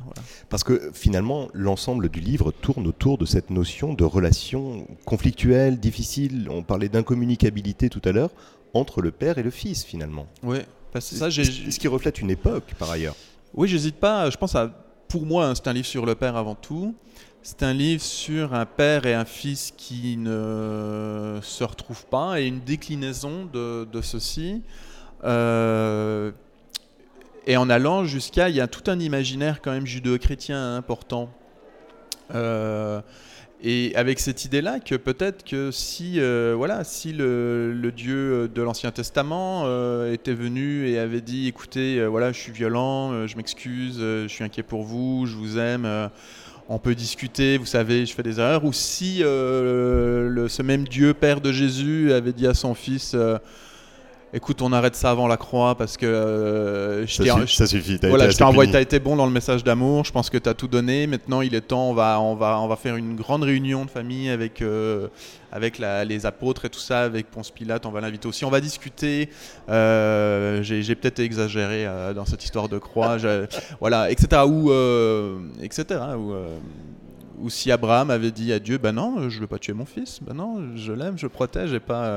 Parce 0.50 0.64
que 0.64 0.92
finalement, 0.94 1.50
l'ensemble 1.54 2.10
du 2.10 2.20
livre 2.20 2.52
tourne 2.52 2.88
autour 2.88 3.18
de 3.18 3.26
cette 3.26 3.50
notion 3.50 3.94
de 3.94 4.04
relation 4.04 4.88
conflictuelle, 5.06 5.80
difficile. 5.80 6.48
On 6.50 6.64
parlait 6.64 6.90
d'incommunicabilité 6.90 7.90
tout 7.90 8.02
à 8.06 8.12
l'heure 8.12 8.32
entre 8.74 9.02
le 9.02 9.12
père 9.12 9.38
et 9.38 9.44
le 9.44 9.52
fils, 9.52 9.84
finalement. 9.84 10.28
Oui. 10.44 10.60
Ça, 11.00 11.32
ce 11.32 11.80
qui 11.80 11.88
reflète 11.88 12.20
une 12.20 12.30
époque, 12.30 12.76
par 12.78 12.92
ailleurs. 12.92 13.16
Oui, 13.54 13.68
j'hésite 13.68 13.98
pas. 13.98 14.30
Je 14.30 14.38
pense 14.38 14.56
à, 14.56 14.72
pour 15.08 15.26
moi, 15.26 15.46
hein, 15.46 15.54
c'est 15.56 15.68
un 15.68 15.74
livre 15.74 15.86
sur 15.86 16.06
le 16.06 16.16
père 16.16 16.36
avant 16.36 16.56
tout. 16.56 16.96
C'est 17.44 17.62
un 17.62 17.74
livre 17.74 18.02
sur 18.02 18.54
un 18.54 18.66
père 18.66 19.06
et 19.06 19.14
un 19.14 19.26
fils 19.26 19.74
qui 19.78 20.18
ne 20.18 21.40
se 21.44 21.64
retrouvent 21.64 22.06
pas 22.06 22.40
et 22.40 22.48
une 22.48 22.62
déclinaison 22.62 23.46
de, 23.46 24.02
ceci. 24.02 24.64
Euh, 25.24 26.32
et 27.46 27.58
en 27.58 27.70
allant 27.70 28.06
jusqu'à, 28.06 28.50
il 28.50 28.56
y 28.56 28.62
a 28.62 28.68
tout 28.68 28.90
un 28.90 29.00
imaginaire 29.00 29.62
quand 29.62 29.72
même 29.72 29.86
judéo-chrétien 29.86 30.76
important. 30.76 31.30
Euh, 32.34 33.02
et 33.66 33.96
avec 33.96 34.20
cette 34.20 34.44
idée-là 34.44 34.82
que 34.82 34.96
peut-être 34.96 35.46
que 35.46 35.72
si, 35.72 36.20
euh, 36.20 36.54
voilà, 36.56 36.84
si 36.84 37.14
le, 37.14 37.92
Dieu 37.96 38.50
de 38.54 38.62
l'Ancien 38.62 38.92
Testament 38.92 39.64
euh, 39.66 40.12
était 40.12 40.34
venu 40.34 40.90
et 40.90 41.00
avait 41.00 41.22
dit, 41.22 41.48
écoutez, 41.48 41.98
euh, 41.98 42.08
voilà, 42.08 42.34
je 42.34 42.40
suis 42.40 42.52
violent, 42.52 43.26
je 43.26 43.38
m'excuse, 43.38 44.00
je 44.00 44.28
suis 44.28 44.44
inquiet 44.44 44.64
pour 44.64 44.84
vous, 44.84 45.26
je 45.28 45.38
vous 45.38 45.58
aime, 45.58 45.88
on 46.68 46.78
peut 46.78 46.94
discuter, 46.94 47.58
vous 47.58 47.66
savez, 47.66 48.06
je 48.06 48.14
fais 48.14 48.24
des 48.24 48.38
erreurs, 48.38 48.66
ou 48.66 48.74
si 48.74 49.20
ce 49.20 50.62
même 50.62 50.86
Dieu, 50.86 51.14
Père 51.14 51.40
de 51.40 51.54
Jésus, 51.54 52.12
avait 52.12 52.34
dit 52.34 52.48
à 52.48 52.54
son 52.54 52.74
fils, 52.74 53.16
écoute, 54.34 54.62
on 54.62 54.74
arrête 54.74 54.96
ça 54.96 55.12
avant 55.12 55.28
la 55.28 55.38
croix 55.38 55.76
parce 55.76 55.96
que 55.96 56.06
euh, 56.06 57.06
je 57.06 57.24
ça, 57.48 57.68
suffit. 57.68 58.00
As 58.02 58.10
voilà, 58.10 58.26
été 58.26 58.34
je 58.34 58.72
t'ai 58.72 58.82
été 58.82 59.00
bon 59.00 59.16
dans 59.16 59.26
le 59.26 59.32
message 59.32 59.64
d'amour. 59.64 60.04
Je 60.06 60.12
pense 60.12 60.30
que 60.30 60.38
tu 60.38 60.50
as 60.50 60.54
tout 60.54 60.68
donné. 60.68 61.08
Maintenant, 61.08 61.42
il 61.42 61.56
est 61.56 61.62
temps. 61.62 61.90
On 61.90 61.94
va, 61.94 62.20
on 62.20 62.36
va, 62.36 62.60
on 62.60 62.68
va 62.68 62.76
faire 62.76 62.96
une 62.96 63.16
grande 63.16 63.44
réunion 63.44 63.86
de 63.86 63.90
famille 63.90 64.30
avec, 64.30 64.62
euh, 64.62 65.08
avec 65.52 65.80
les 65.80 66.26
apôtres 66.26 66.66
et 66.66 66.70
tout 66.70 66.80
ça, 66.80 67.02
avec 67.02 67.30
Ponce 67.30 67.52
Pilate. 67.52 67.86
On 67.86 67.92
va 67.92 68.02
l'inviter 68.02 68.28
aussi. 68.28 68.44
On 68.46 68.50
va 68.50 68.62
discuter. 68.62 69.30
Euh, 69.70 70.64
j'ai 70.64 70.96
peut-être 70.96 71.20
exagéré 71.20 71.88
dans 72.16 72.26
cette 72.26 72.44
histoire 72.44 72.70
de 72.70 72.80
croix, 72.80 73.18
voilà, 73.80 74.12
etc. 74.12 74.42
Ou, 74.46 74.72
etc. 75.62 76.00
Ou, 77.40 77.50
si 77.50 77.72
Abraham 77.72 78.10
avait 78.10 78.32
dit 78.32 78.54
à 78.54 78.60
Dieu, 78.60 78.78
ben 78.78 78.94
non, 78.94 79.30
je 79.30 79.40
veux 79.40 79.48
pas 79.48 79.58
tuer 79.58 79.74
mon 79.74 79.86
fils, 79.86 80.20
ben 80.22 80.34
non, 80.34 80.76
je 80.76 80.94
l'aime, 80.94 81.18
je 81.18 81.26
le 81.26 81.30
protège 81.30 81.74
et 81.74 81.82
pas 81.82 82.08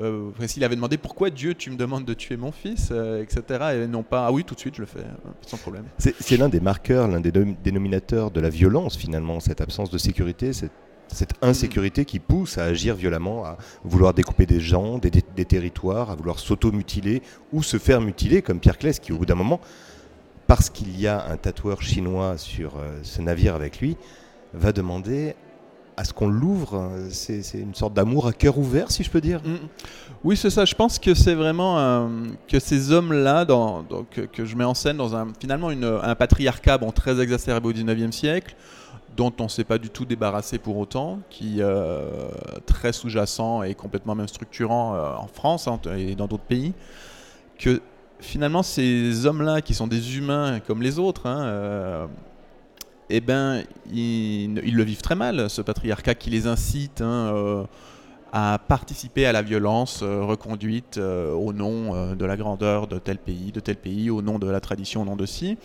euh, 0.00 0.30
s'il 0.46 0.64
avait 0.64 0.74
demandé 0.74 0.98
pourquoi 0.98 1.30
Dieu 1.30 1.54
tu 1.54 1.70
me 1.70 1.76
demandes 1.76 2.04
de 2.04 2.14
tuer 2.14 2.36
mon 2.36 2.52
fils, 2.52 2.88
euh, 2.90 3.22
etc. 3.22 3.42
Et 3.74 3.86
non 3.86 4.02
pas 4.02 4.26
ah 4.26 4.32
oui 4.32 4.44
tout 4.44 4.54
de 4.54 4.60
suite 4.60 4.74
je 4.76 4.80
le 4.80 4.86
fais 4.86 5.00
euh, 5.00 5.30
sans 5.46 5.56
problème. 5.56 5.84
C'est 5.98 6.36
l'un 6.36 6.48
des 6.48 6.60
marqueurs, 6.60 7.08
l'un 7.08 7.20
des 7.20 7.32
dénominateurs 7.32 8.30
de 8.30 8.40
la 8.40 8.48
violence 8.48 8.96
finalement, 8.96 9.40
cette 9.40 9.60
absence 9.60 9.90
de 9.90 9.98
sécurité, 9.98 10.52
cette, 10.52 10.72
insécurité 11.42 12.04
qui 12.04 12.18
pousse 12.18 12.58
à 12.58 12.64
agir 12.64 12.96
violemment, 12.96 13.44
à 13.44 13.56
vouloir 13.84 14.14
découper 14.14 14.46
des 14.46 14.58
gens, 14.58 14.98
des, 14.98 15.10
territoires, 15.44 16.10
à 16.10 16.16
vouloir 16.16 16.40
s'auto-mutiler 16.40 17.22
ou 17.52 17.62
se 17.62 17.78
faire 17.78 18.00
mutiler 18.00 18.42
comme 18.42 18.58
Pierre 18.58 18.78
Claes 18.78 18.98
qui 19.00 19.12
au 19.12 19.18
bout 19.18 19.26
d'un 19.26 19.36
moment 19.36 19.60
parce 20.46 20.70
qu'il 20.70 20.98
y 21.00 21.06
a 21.06 21.26
un 21.26 21.36
tatoueur 21.36 21.82
chinois 21.82 22.36
sur 22.38 22.78
euh, 22.78 22.98
ce 23.02 23.22
navire 23.22 23.54
avec 23.54 23.80
lui, 23.80 23.96
va 24.52 24.72
demander 24.72 25.34
à 25.96 26.04
ce 26.04 26.12
qu'on 26.12 26.28
l'ouvre. 26.28 26.90
C'est 27.10 27.42
une 27.54 27.74
sorte 27.74 27.94
d'amour 27.94 28.26
à 28.26 28.32
cœur 28.32 28.58
ouvert, 28.58 28.90
si 28.90 29.04
je 29.04 29.10
peux 29.10 29.20
dire. 29.20 29.40
Mm. 29.44 29.56
Oui, 30.24 30.36
c'est 30.36 30.50
ça. 30.50 30.64
Je 30.64 30.74
pense 30.74 30.98
que 30.98 31.14
c'est 31.14 31.34
vraiment 31.34 32.08
que 32.48 32.58
ces 32.58 32.92
hommes-là, 32.92 33.44
que, 34.10 34.44
je 34.44 34.56
mets 34.56 34.64
en 34.64 34.74
scène 34.74 34.96
dans 34.96 35.14
un, 35.14 35.28
finalement 35.38 35.68
un 35.68 36.14
patriarcat 36.14 36.78
bon, 36.78 36.90
très 36.92 37.20
exacerbé 37.20 37.68
au 37.68 37.72
19e 37.72 38.10
siècle, 38.10 38.56
dont 39.16 39.32
on 39.40 39.44
ne 39.44 39.48
s'est 39.48 39.64
pas 39.64 39.78
du 39.78 39.90
tout 39.90 40.04
débarrassé 40.04 40.58
pour 40.58 40.76
autant, 40.76 41.20
qui 41.30 41.60
est 41.60 41.62
euh, 41.62 42.30
très 42.66 42.92
sous-jacent 42.92 43.62
et 43.62 43.74
complètement 43.74 44.14
même 44.14 44.28
structurant 44.28 44.94
euh, 44.94 45.14
en 45.16 45.26
France 45.26 45.68
hein, 45.68 45.80
et 45.96 46.14
dans 46.14 46.26
d'autres 46.26 46.44
pays, 46.44 46.72
que 47.58 47.80
finalement 48.20 48.62
ces 48.62 49.26
hommes-là, 49.26 49.62
qui 49.62 49.74
sont 49.74 49.86
des 49.86 50.16
humains 50.16 50.60
comme 50.60 50.82
les 50.82 50.98
autres, 50.98 51.26
hein, 51.26 51.42
euh, 51.44 52.06
eh 53.10 53.20
ben, 53.20 53.62
ils, 53.92 54.54
le 54.54 54.82
vivent 54.82 55.02
très 55.02 55.14
mal, 55.14 55.50
ce 55.50 55.62
patriarcat 55.62 56.14
qui 56.14 56.30
les 56.30 56.46
incite 56.46 57.00
hein, 57.00 57.66
à 58.32 58.58
participer 58.66 59.26
à 59.26 59.32
la 59.32 59.42
violence 59.42 60.02
reconduite 60.02 60.98
au 60.98 61.52
nom 61.52 62.14
de 62.14 62.24
la 62.24 62.36
grandeur 62.36 62.86
de 62.86 62.98
tel 62.98 63.18
pays, 63.18 63.52
de 63.52 63.60
tel 63.60 63.76
pays, 63.76 64.10
au 64.10 64.22
nom 64.22 64.38
de 64.38 64.48
la 64.48 64.60
tradition, 64.60 65.02
au 65.02 65.04
nom 65.04 65.16
de 65.16 65.26
ci 65.26 65.56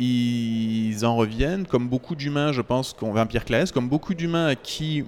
ils 0.00 1.04
en 1.04 1.14
reviennent, 1.14 1.66
comme 1.66 1.88
beaucoup 1.88 2.14
d'humains, 2.14 2.52
je 2.52 2.62
pense, 2.62 2.94
qu'on 2.94 3.12
va 3.12 3.26
Pierre 3.26 3.44
Claes, 3.44 3.66
comme 3.72 3.88
beaucoup 3.88 4.14
d'humains 4.14 4.54
qui 4.54 5.04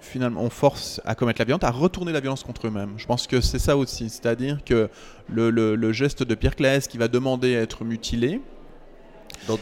finalement 0.00 0.42
on 0.42 0.50
force 0.50 1.00
à 1.04 1.14
commettre 1.14 1.40
la 1.40 1.44
violence, 1.44 1.64
à 1.64 1.70
retourner 1.70 2.12
la 2.12 2.20
violence 2.20 2.42
contre 2.42 2.66
eux-mêmes. 2.66 2.94
Je 2.96 3.06
pense 3.06 3.26
que 3.26 3.40
c'est 3.40 3.58
ça 3.58 3.76
aussi, 3.76 4.08
c'est-à-dire 4.08 4.64
que 4.64 4.88
le, 5.28 5.92
geste 5.92 6.22
de 6.22 6.34
Pierre 6.34 6.56
Claes 6.56 6.80
qui 6.88 6.98
va 6.98 7.08
demander 7.08 7.56
à 7.56 7.60
être 7.60 7.84
mutilé, 7.84 8.40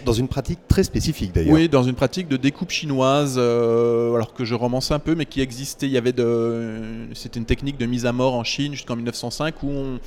dans, 0.05 0.13
une 0.13 0.29
pratique 0.29 0.59
très 0.69 0.85
spécifique 0.85 1.33
d'ailleurs. 1.33 1.55
Oui, 1.55 1.69
dans 1.69 1.83
une 1.83 1.95
pratique 1.95 2.29
de 2.29 2.37
découpe 2.37 2.71
chinoise, 2.71 3.37
euh, 3.39 4.15
alors 4.15 4.35
que 4.35 4.45
je 4.45 4.55
romance 4.55 4.91
un 4.91 4.99
peu, 4.99 5.15
mais 5.15 5.27
qui 5.27 5.41
existait. 5.41 5.87
Il 5.87 5.93
y 5.93 5.99
avait 5.99 6.13
de, 6.13 7.09
c'était 7.15 7.39
une 7.39 7.47
technique 7.47 7.79
de 7.79 7.87
mise 7.87 8.07
à 8.07 8.13
mort 8.13 8.35
en 8.35 8.45
Chine 8.45 8.73
jusqu'en 8.73 8.97
1905 8.97 9.63
où 9.63 9.71
on, 9.71 10.01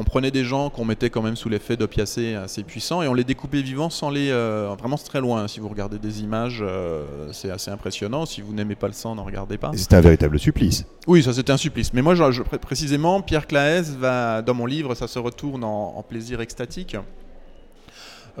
on 0.00 0.04
prenait 0.04 0.30
des 0.30 0.44
gens 0.44 0.70
qu'on 0.70 0.84
mettait 0.84 1.10
quand 1.10 1.22
même 1.22 1.34
sous 1.34 1.48
l'effet 1.48 1.76
d'opiacés 1.76 2.36
assez 2.36 2.62
puissants 2.62 3.02
et 3.02 3.08
on 3.08 3.14
les 3.14 3.24
découpait 3.24 3.62
vivants 3.62 3.90
sans 3.90 4.10
les. 4.10 4.30
Euh, 4.30 4.72
vraiment, 4.78 4.96
c'est 4.96 5.08
très 5.08 5.20
loin. 5.20 5.48
Si 5.48 5.58
vous 5.58 5.68
regardez 5.68 5.98
des 5.98 6.22
images, 6.22 6.60
euh, 6.62 7.04
c'est 7.32 7.50
assez 7.50 7.72
impressionnant. 7.72 8.24
Si 8.24 8.40
vous 8.40 8.54
n'aimez 8.54 8.76
pas 8.76 8.86
le 8.86 8.92
sang, 8.92 9.16
n'en 9.16 9.24
regardez 9.24 9.58
pas. 9.58 9.72
C'était 9.74 9.96
un 9.96 10.00
véritable 10.00 10.38
supplice. 10.38 10.86
Oui, 11.08 11.24
ça 11.24 11.32
c'était 11.32 11.50
un 11.50 11.56
supplice. 11.56 11.92
Mais 11.92 12.02
moi, 12.02 12.14
je, 12.14 12.42
précisément, 12.42 13.20
Pierre 13.22 13.48
Claes 13.48 13.90
va, 13.98 14.40
dans 14.40 14.54
mon 14.54 14.66
livre, 14.66 14.94
ça 14.94 15.08
se 15.08 15.18
retourne 15.18 15.64
en, 15.64 16.04
plaisir 16.08 16.40
extatique. 16.40 16.96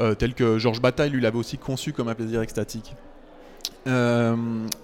Euh, 0.00 0.14
tel 0.14 0.34
que 0.34 0.58
Georges 0.58 0.80
Bataille, 0.80 1.10
lui, 1.10 1.20
l'avait 1.20 1.38
aussi 1.38 1.58
conçu 1.58 1.92
comme 1.92 2.08
un 2.08 2.14
plaisir 2.14 2.40
extatique. 2.40 2.94
Euh, 3.86 4.36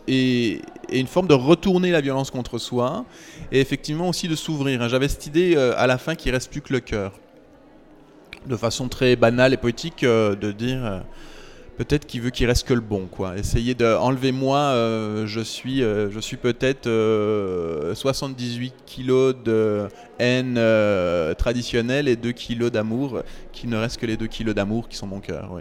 et, 0.09 0.61
une 0.91 1.07
forme 1.07 1.29
de 1.29 1.35
retourner 1.35 1.91
la 1.91 2.01
violence 2.01 2.31
contre 2.31 2.59
soi, 2.59 3.05
et 3.53 3.61
effectivement 3.61 4.09
aussi 4.09 4.27
de 4.29 4.35
s'ouvrir. 4.35 4.83
Hein. 4.83 4.89
J'avais 4.89 5.09
cette 5.09 5.27
idée 5.27 5.55
euh, 5.57 5.73
à 5.77 5.87
la 5.87 5.99
fin 5.99 6.15
qu'il 6.15 6.33
reste 6.33 6.51
plus 6.51 6.63
que 6.63 6.73
le 6.73 6.81
cœur, 6.81 7.13
de 8.47 8.57
façon 8.57 8.89
très 8.89 9.15
banale 9.15 9.53
et 9.55 9.57
poétique, 9.57 10.05
de 10.05 10.53
dire 10.53 11.03
peut-être 11.77 12.07
qu'il 12.07 12.21
veut 12.21 12.31
qu'il 12.31 12.47
reste 12.47 12.67
que 12.67 12.75
le 12.75 12.81
bon, 12.81 13.07
quoi. 13.11 13.37
Essayer 13.37 13.75
de 13.75 13.87
enlever 13.87 14.33
moi, 14.33 14.75
je 15.27 15.41
suis, 15.41 15.81
je 15.81 16.19
suis 16.21 16.37
peut-être 16.37 16.89
78 17.95 18.75
kilos 18.87 19.35
de 19.45 19.89
haine 20.19 20.61
traditionnelle 21.37 22.09
et 22.09 22.17
2 22.17 22.33
kilos 22.33 22.71
d'amour, 22.71 23.23
qu'il 23.53 23.71
ne 23.71 23.77
reste 23.77 23.99
que 23.99 24.07
les 24.07 24.17
2 24.17 24.27
kilos 24.27 24.55
d'amour 24.55 24.89
qui 24.89 24.97
sont 24.97 25.07
mon 25.07 25.21
cœur. 25.21 25.61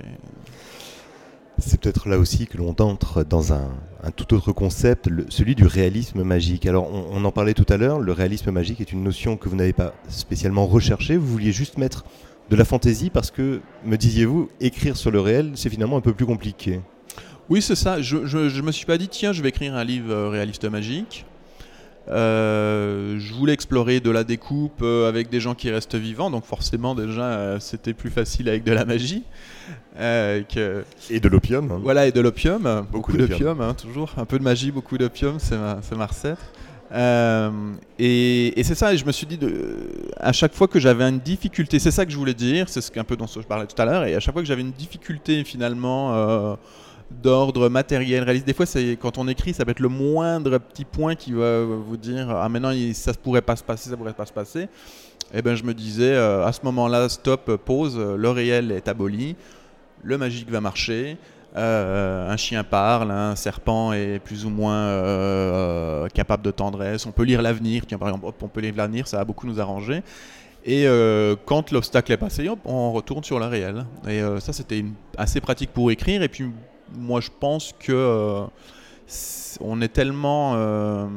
C'est 1.59 1.79
peut-être 1.79 2.09
là 2.09 2.17
aussi 2.17 2.47
que 2.47 2.57
l'on 2.57 2.75
entre 2.79 3.23
dans 3.23 3.53
un, 3.53 3.69
tout 4.15 4.33
autre 4.33 4.51
concept, 4.51 5.09
celui 5.29 5.53
du 5.53 5.65
réalisme 5.65 6.23
magique. 6.23 6.65
Alors 6.65 6.91
on, 6.91 7.23
en 7.23 7.31
parlait 7.31 7.53
tout 7.53 7.65
à 7.69 7.77
l'heure, 7.77 7.99
le 7.99 8.11
réalisme 8.11 8.49
magique 8.49 8.81
est 8.81 8.91
une 8.91 9.03
notion 9.03 9.37
que 9.37 9.49
vous 9.49 9.55
n'avez 9.55 9.73
pas 9.73 9.93
spécialement 10.09 10.65
recherchée, 10.65 11.15
vous 11.15 11.27
vouliez 11.27 11.51
juste 11.51 11.77
mettre 11.77 12.05
de 12.53 12.57
la 12.57 12.65
fantaisie 12.65 13.09
parce 13.09 13.31
que, 13.31 13.61
me 13.83 13.97
disiez-vous, 13.97 14.47
écrire 14.61 14.95
sur 14.95 15.09
le 15.09 15.19
réel, 15.19 15.53
c'est 15.55 15.69
finalement 15.69 15.97
un 15.97 16.01
peu 16.01 16.13
plus 16.13 16.27
compliqué. 16.27 16.81
Oui, 17.49 17.63
c'est 17.63 17.75
ça. 17.75 17.99
Je 18.01 18.17
ne 18.17 18.61
me 18.61 18.71
suis 18.71 18.85
pas 18.85 18.99
dit, 18.99 19.07
tiens, 19.07 19.33
je 19.33 19.41
vais 19.41 19.49
écrire 19.49 19.75
un 19.75 19.83
livre 19.83 20.13
euh, 20.13 20.29
réaliste 20.29 20.65
magique. 20.65 21.25
Euh, 22.09 23.17
je 23.17 23.33
voulais 23.33 23.53
explorer 23.53 24.01
de 24.01 24.11
la 24.11 24.23
découpe 24.23 24.81
euh, 24.83 25.09
avec 25.09 25.29
des 25.29 25.39
gens 25.39 25.55
qui 25.55 25.71
restent 25.71 25.95
vivants, 25.95 26.29
donc 26.29 26.43
forcément 26.43 26.95
déjà 26.95 27.61
c'était 27.61 27.93
plus 27.93 28.09
facile 28.09 28.49
avec 28.49 28.65
de 28.65 28.73
la 28.73 28.83
magie. 28.85 29.23
Que... 29.97 30.83
Et 31.09 31.19
de 31.19 31.29
l'opium. 31.29 31.71
Hein. 31.71 31.79
Voilà, 31.81 32.05
et 32.05 32.11
de 32.11 32.21
l'opium. 32.21 32.85
Beaucoup, 32.91 33.17
d'opium, 33.17 33.61
hein, 33.61 33.73
toujours. 33.73 34.11
Un 34.17 34.25
peu 34.25 34.37
de 34.37 34.43
magie, 34.43 34.69
beaucoup 34.69 34.97
d'opium, 34.97 35.39
c'est 35.39 35.57
ma, 35.57 35.79
ma, 35.97 36.05
recette. 36.05 36.37
Et, 36.93 38.59
et 38.59 38.63
c'est 38.63 38.75
ça, 38.75 38.93
et 38.93 38.97
je 38.97 39.05
me 39.05 39.11
suis 39.11 39.25
dit, 39.25 39.39
à 40.17 40.31
chaque 40.31 40.53
fois 40.53 40.67
que 40.67 40.79
j'avais 40.79 41.07
une 41.09 41.19
difficulté, 41.19 41.79
c'est 41.79 41.91
ça 41.91 42.05
que 42.05 42.11
je 42.11 42.17
voulais 42.17 42.33
dire, 42.33 42.69
c'est 42.69 42.81
ce 42.81 42.99
un 42.99 43.03
peu 43.03 43.15
dont 43.15 43.27
je 43.27 43.39
parlais 43.41 43.65
tout 43.65 43.81
à 43.81 43.85
l'heure, 43.85 44.05
et 44.05 44.15
à 44.15 44.19
chaque 44.19 44.33
fois 44.33 44.41
que 44.41 44.47
j'avais 44.47 44.61
une 44.61 44.71
difficulté 44.71 45.43
finalement 45.43 46.57
d'ordre 47.21 47.69
matériel, 47.69 48.23
réaliste. 48.23 48.45
Des 48.45 48.53
fois, 48.53 48.65
c'est 48.65 48.97
quand 48.99 49.17
on 49.17 49.27
écrit, 49.27 49.53
ça 49.53 49.65
peut 49.65 49.71
être 49.71 49.79
le 49.79 49.89
moindre 49.89 50.57
petit 50.57 50.85
point 50.85 51.15
qui 51.15 51.33
va 51.33 51.63
vous 51.63 51.97
dire 51.97 52.29
ah 52.29 52.49
maintenant 52.49 52.71
ça 52.93 53.13
pourrait 53.13 53.41
pas 53.41 53.55
se 53.55 53.63
passer, 53.63 53.89
ça 53.89 53.97
pourrait 53.97 54.13
pas 54.13 54.25
se 54.25 54.33
passer. 54.33 54.63
Et 55.33 55.39
eh 55.39 55.41
ben 55.41 55.55
je 55.55 55.63
me 55.63 55.73
disais 55.73 56.13
euh, 56.13 56.45
à 56.45 56.51
ce 56.51 56.59
moment-là, 56.63 57.09
stop, 57.09 57.55
pause, 57.65 57.97
le 57.97 58.29
réel 58.29 58.71
est 58.71 58.87
aboli, 58.87 59.35
le 60.03 60.17
magique 60.17 60.49
va 60.49 60.61
marcher. 60.61 61.17
Euh, 61.55 62.29
un 62.29 62.37
chien 62.37 62.63
parle, 62.63 63.11
un 63.11 63.35
serpent 63.35 63.93
est 63.93 64.19
plus 64.19 64.45
ou 64.45 64.49
moins 64.49 64.75
euh, 64.75 66.07
capable 66.09 66.43
de 66.43 66.51
tendresse. 66.51 67.05
On 67.05 67.11
peut 67.11 67.23
lire 67.23 67.41
l'avenir. 67.41 67.85
Tiens, 67.87 67.97
par 67.97 68.09
exemple, 68.09 68.25
on 68.41 68.47
peut 68.47 68.61
lire 68.61 68.73
l'avenir, 68.75 69.07
ça 69.07 69.17
va 69.17 69.25
beaucoup 69.25 69.47
nous 69.47 69.59
arranger. 69.59 70.01
Et 70.65 70.87
quand 71.45 71.71
l'obstacle 71.71 72.13
est 72.13 72.17
passé, 72.17 72.49
on 72.63 72.93
retourne 72.93 73.23
sur 73.23 73.37
le 73.37 73.47
réel. 73.47 73.85
Et 74.07 74.21
ça, 74.39 74.53
c'était 74.53 74.85
assez 75.17 75.41
pratique 75.41 75.71
pour 75.73 75.91
écrire. 75.91 76.23
Et 76.23 76.29
puis 76.29 76.45
moi 76.97 77.21
je 77.21 77.29
pense 77.37 77.73
que 77.79 77.91
euh, 77.91 78.45
on 79.59 79.81
est 79.81 79.89
tellement, 79.89 80.53
euh, 80.55 81.07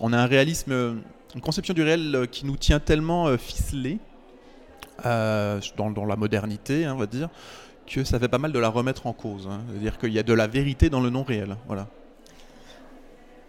on 0.00 0.12
a 0.12 0.18
un 0.18 0.26
réalisme, 0.26 1.00
une 1.34 1.40
conception 1.40 1.74
du 1.74 1.82
réel 1.82 2.14
euh, 2.14 2.26
qui 2.26 2.46
nous 2.46 2.56
tient 2.56 2.80
tellement 2.80 3.36
ficelé 3.36 3.98
dans, 5.04 6.04
la 6.06 6.14
modernité, 6.14 6.84
hein, 6.84 6.92
on 6.94 6.98
va 6.98 7.06
dire, 7.06 7.28
que 7.86 8.04
ça 8.04 8.18
fait 8.18 8.28
pas 8.28 8.38
mal 8.38 8.52
de 8.52 8.58
la 8.58 8.68
remettre 8.68 9.06
en 9.06 9.12
cause. 9.12 9.48
Hein. 9.50 9.60
C'est-à-dire 9.68 9.98
qu'il 9.98 10.12
y 10.12 10.18
a 10.18 10.22
de 10.22 10.32
la 10.32 10.46
vérité 10.46 10.90
dans 10.90 11.00
le 11.00 11.10
non 11.10 11.22
réel. 11.22 11.56
Voilà. 11.66 11.88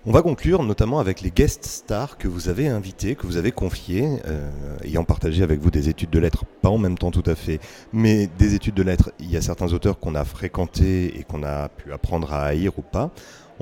On 0.06 0.12
va 0.12 0.22
conclure 0.22 0.64
notamment 0.64 1.00
avec 1.00 1.22
les 1.22 1.32
guest 1.32 1.64
stars 1.64 2.18
que 2.18 2.28
vous 2.28 2.50
avez 2.50 2.68
invités, 2.68 3.16
que 3.16 3.26
vous 3.26 3.38
avez 3.38 3.54
confiés, 3.54 4.06
euh, 4.28 4.52
ayant 4.84 5.06
partagé 5.06 5.44
avec 5.44 5.62
vous 5.62 5.72
des 5.72 5.88
études 5.88 6.10
de 6.10 6.20
lettres, 6.20 6.44
pas 6.62 6.68
en 6.68 6.78
même 6.78 6.98
temps 6.98 7.12
tout 7.12 7.24
à 7.26 7.36
fait, 7.36 7.62
mais 7.94 8.28
des 8.38 8.54
études 8.54 8.74
de 8.74 8.84
lettres. 8.84 9.14
Il 9.20 9.32
y 9.32 9.38
a 9.38 9.42
certains 9.42 9.72
auteurs 9.72 10.00
qu'on 10.00 10.14
a 10.16 10.26
fréquentés 10.26 11.18
et 11.18 11.24
qu'on 11.24 11.42
a 11.42 11.70
pu 11.70 11.94
apprendre 11.94 12.34
à 12.34 12.44
haïr 12.44 12.78
ou 12.78 12.82
pas. 12.82 13.12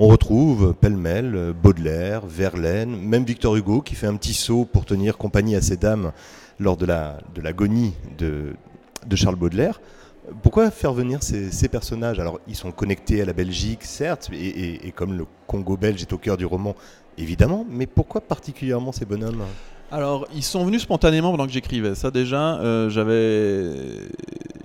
On 0.00 0.08
retrouve 0.08 0.74
pêle-mêle 0.74 1.52
Baudelaire, 1.62 2.26
Verlaine, 2.26 2.96
même 2.96 3.22
Victor 3.22 3.54
Hugo 3.54 3.80
qui 3.80 3.94
fait 3.94 4.08
un 4.08 4.16
petit 4.16 4.34
saut 4.34 4.64
pour 4.64 4.84
tenir 4.84 5.18
compagnie 5.18 5.54
à 5.54 5.62
ces 5.62 5.76
dames 5.76 6.10
lors 6.58 6.76
de 6.76 6.86
l'agonie 7.40 7.94
la, 8.10 8.16
de, 8.16 8.54
de 9.06 9.16
Charles 9.16 9.36
Baudelaire. 9.36 9.80
Pourquoi 10.42 10.70
faire 10.70 10.92
venir 10.92 11.22
ces, 11.22 11.68
personnages? 11.68 12.20
Alors, 12.20 12.40
ils 12.46 12.54
sont 12.54 12.70
connectés 12.70 13.22
à 13.22 13.24
la 13.24 13.32
Belgique, 13.32 13.82
certes, 13.82 14.30
et, 14.32 14.92
comme 14.94 15.14
le 15.14 15.26
Congo 15.46 15.76
belge 15.76 16.00
est 16.02 16.12
au 16.12 16.18
cœur 16.18 16.36
du 16.36 16.46
roman, 16.46 16.76
évidemment, 17.18 17.66
mais 17.68 17.86
pourquoi 17.86 18.20
particulièrement 18.20 18.92
ces 18.92 19.04
bonhommes? 19.04 19.42
Alors, 19.90 20.26
ils 20.34 20.44
sont 20.44 20.64
venus 20.64 20.82
spontanément 20.82 21.32
pendant 21.32 21.46
que 21.46 21.52
j'écrivais. 21.52 21.94
Ça, 21.94 22.10
déjà, 22.10 22.58
euh, 22.60 22.88
j'avais. 22.88 24.08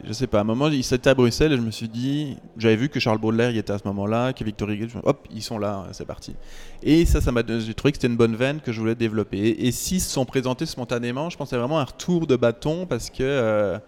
Je 0.05 0.13
sais 0.13 0.25
pas, 0.25 0.37
à 0.37 0.41
un 0.41 0.45
moment, 0.45 0.69
ils 0.69 0.93
étaient 0.93 1.09
à 1.09 1.15
Bruxelles 1.15 1.51
et 1.51 1.57
je 1.57 1.61
me 1.61 1.71
suis 1.71 1.89
dit. 1.89 2.37
J'avais 2.57 2.77
vu 2.77 2.87
que 2.87 2.97
Charles 2.99 3.17
Baudelaire 3.17 3.51
y 3.51 3.57
était 3.57 3.73
à 3.73 3.77
ce 3.77 3.85
moment-là, 3.87 4.31
que 4.31 4.45
Victor 4.45 4.69
Hugo. 4.69 4.85
Hop, 5.03 5.27
ils 5.33 5.41
sont 5.41 5.57
là, 5.57 5.85
c'est 5.91 6.05
parti. 6.05 6.33
Et 6.81 7.05
ça, 7.05 7.19
ça 7.19 7.33
m'a. 7.33 7.41
J'ai 7.45 7.73
trouvé 7.73 7.91
que 7.91 7.97
c'était 7.97 8.07
une 8.07 8.15
bonne 8.15 8.37
veine 8.37 8.61
que 8.61 8.71
je 8.71 8.79
voulais 8.79 8.95
développer. 8.95 9.37
Et, 9.37 9.71
s'ils 9.73 9.99
se 9.99 10.09
sont 10.09 10.23
présentés 10.23 10.65
spontanément, 10.65 11.29
je 11.29 11.35
pensais 11.35 11.57
vraiment 11.57 11.79
à 11.79 11.81
un 11.81 11.85
retour 11.85 12.27
de 12.27 12.35
bâton 12.37 12.85
parce 12.85 13.09
que. 13.09 13.23
Euh, 13.23 13.79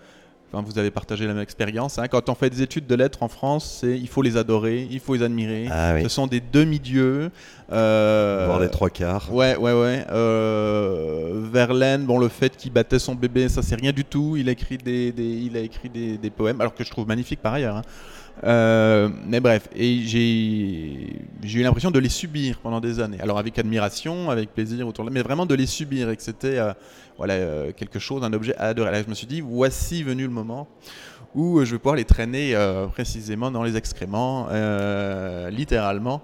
vous 0.54 0.80
avez 0.80 0.92
partagé 0.92 1.28
la 1.28 1.34
même 1.34 1.44
expérience. 1.44 2.00
Hein. 2.00 2.08
Quand 2.08 2.30
on 2.30 2.36
fait 2.36 2.50
des 2.50 2.62
études 2.62 2.88
de 2.88 2.96
lettres 2.96 3.24
en 3.24 3.28
France, 3.28 3.84
il 3.84 4.08
faut 4.08 4.22
les 4.22 4.38
adorer, 4.38 4.88
il 4.90 5.00
faut 5.00 5.16
les 5.16 5.24
admirer. 5.24 5.68
Ah 5.70 6.02
Ce 6.02 6.10
sont 6.10 6.28
des 6.28 6.42
demi-dieux. 6.42 7.32
Euh, 7.72 8.46
Voir 8.48 8.60
les 8.60 8.70
trois 8.70 8.90
quarts. 8.90 9.32
Ouais, 9.32 9.56
ouais, 9.56 9.74
ouais. 9.74 10.06
Euh, 10.10 11.48
Verlaine, 11.52 12.06
bon, 12.06 12.18
le 12.18 12.30
fait 12.30 12.56
qu'il 12.58 12.74
battait 12.74 13.00
son 13.00 13.14
bébé, 13.14 13.48
ça 13.48 13.62
c'est 13.62 13.76
rien 13.76 13.92
du 13.92 14.04
tout. 14.04 14.38
Il 14.38 14.50
a 14.50 14.54
écrit 14.54 14.78
des, 14.78 15.14
il 15.16 15.56
a 15.56 15.60
écrit 15.60 15.90
des, 15.90 16.18
des, 16.18 16.30
poèmes, 16.32 16.60
alors 16.62 16.74
que 16.74 16.84
je 16.84 16.90
trouve 16.90 17.08
magnifique 17.08 17.42
par 17.42 17.54
ailleurs. 17.54 17.78
Hein. 17.78 17.84
Euh, 18.44 19.10
mais 19.26 19.40
bref, 19.40 19.70
j'ai 19.76 21.14
eu 21.44 21.62
l'impression 21.62 21.92
de 21.92 22.00
les 22.00 22.10
subir 22.10 22.60
pendant 22.60 22.80
des 22.80 23.00
années. 23.00 23.20
Alors 23.22 23.38
avec 23.38 23.58
admiration, 23.60 24.30
avec 24.30 24.54
plaisir 24.54 24.88
autour 24.88 25.06
de 25.06 25.10
mais 25.10 25.22
vraiment 25.22 25.46
de 25.46 25.56
les 25.56 25.66
subir 25.66 26.10
et 26.10 26.16
que 26.16 26.24
c'était 26.24 26.58
euh, 26.58 26.74
voilà, 27.18 27.34
euh, 27.34 27.72
quelque 27.74 28.00
chose, 28.00 28.24
un 28.24 28.34
objet 28.34 28.56
à 28.56 28.68
adorer. 28.68 29.04
Je 29.04 29.10
me 29.10 29.16
suis 29.16 29.28
dit, 29.28 29.42
voici 29.42 30.04
venu 30.04 30.24
le 30.24 30.30
moment 30.30 30.68
où 31.36 31.64
je 31.64 31.72
vais 31.72 31.78
pouvoir 31.78 31.96
les 31.96 32.06
traîner 32.06 32.56
précisément 32.92 33.52
dans 33.52 33.62
les 33.62 33.78
excréments, 33.78 34.48
littéralement, 35.52 36.24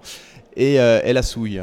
et, 0.56 0.76
et 0.76 1.14
la 1.14 1.22
souille. 1.22 1.62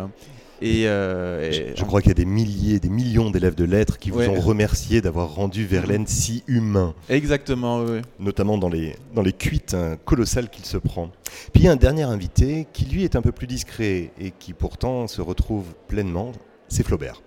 Euh, 0.62 1.51
et, 1.51 1.75
je, 1.77 1.85
crois 1.85 2.01
qu'il 2.01 2.11
y 2.11 2.12
a 2.12 2.14
des 2.14 2.25
milliers, 2.25 2.79
des 2.79 2.88
millions 2.88 3.31
d'élèves 3.31 3.55
de 3.55 3.64
lettres 3.64 3.98
qui 3.98 4.11
vous 4.11 4.22
ont 4.22 4.40
remercié 4.40 5.01
d'avoir 5.01 5.35
rendu 5.35 5.66
Verlaine 5.66 6.07
si 6.07 6.44
humain. 6.46 6.94
Exactement, 7.09 7.81
oui. 7.81 8.01
Notamment 8.20 8.59
dans 8.59 8.68
les, 8.68 8.96
dans 9.14 9.22
les 9.22 9.33
cuites 9.33 9.75
hein, 9.75 9.96
colossales 10.05 10.51
qu'il 10.51 10.64
se 10.64 10.77
prend. 10.77 11.11
Puis 11.53 11.62
il 11.62 11.64
y 11.64 11.68
a 11.68 11.72
un 11.72 11.77
dernier 11.77 12.03
invité 12.03 12.66
qui 12.72 12.85
lui 12.85 13.05
est 13.05 13.16
un 13.16 13.22
peu 13.22 13.33
plus 13.33 13.46
discret 13.46 14.12
et 14.20 14.33
qui 14.38 14.53
pourtant 14.53 15.07
se 15.09 15.20
retrouve 15.20 15.64
pleinement, 15.88 16.33
c'est 16.68 16.85
Flaubert. 16.85 17.22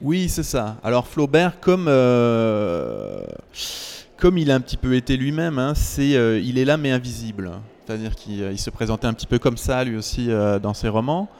Oui, 0.00 0.28
c'est 0.28 0.44
ça. 0.44 0.76
Alors 0.82 1.06
Flaubert, 1.06 1.60
comme... 1.60 1.86
Euh, 1.88 3.24
comme 4.16 4.36
il 4.36 4.50
a 4.50 4.54
un 4.56 4.60
petit 4.60 4.76
peu 4.76 4.96
été 4.96 5.16
lui-même, 5.16 5.60
hein, 5.60 5.74
c'est 5.76 6.16
euh, 6.16 6.40
il 6.40 6.58
est 6.58 6.64
là 6.64 6.76
mais 6.76 6.90
invisible. 6.90 7.52
C'est-à-dire 7.86 8.16
qu'il 8.16 8.58
se 8.58 8.70
présentait 8.70 9.06
un 9.06 9.14
petit 9.14 9.28
peu 9.28 9.38
comme 9.38 9.56
ça 9.56 9.84
lui 9.84 9.96
aussi 9.96 10.28
dans 10.60 10.74
ses 10.74 10.88
romans. 10.88 11.30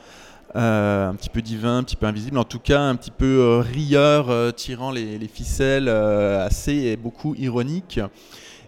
Euh, 0.56 1.10
un 1.10 1.14
petit 1.14 1.28
peu 1.28 1.42
divin, 1.42 1.78
un 1.78 1.82
petit 1.82 1.96
peu 1.96 2.06
invisible, 2.06 2.38
en 2.38 2.44
tout 2.44 2.58
cas 2.58 2.80
un 2.80 2.96
petit 2.96 3.10
peu 3.10 3.26
euh, 3.26 3.58
rieur, 3.60 4.30
euh, 4.30 4.50
tirant 4.50 4.90
les, 4.90 5.18
ficelles, 5.28 5.88
assez 5.88 6.72
et 6.72 6.96
beaucoup 6.96 7.34
ironique. 7.34 8.00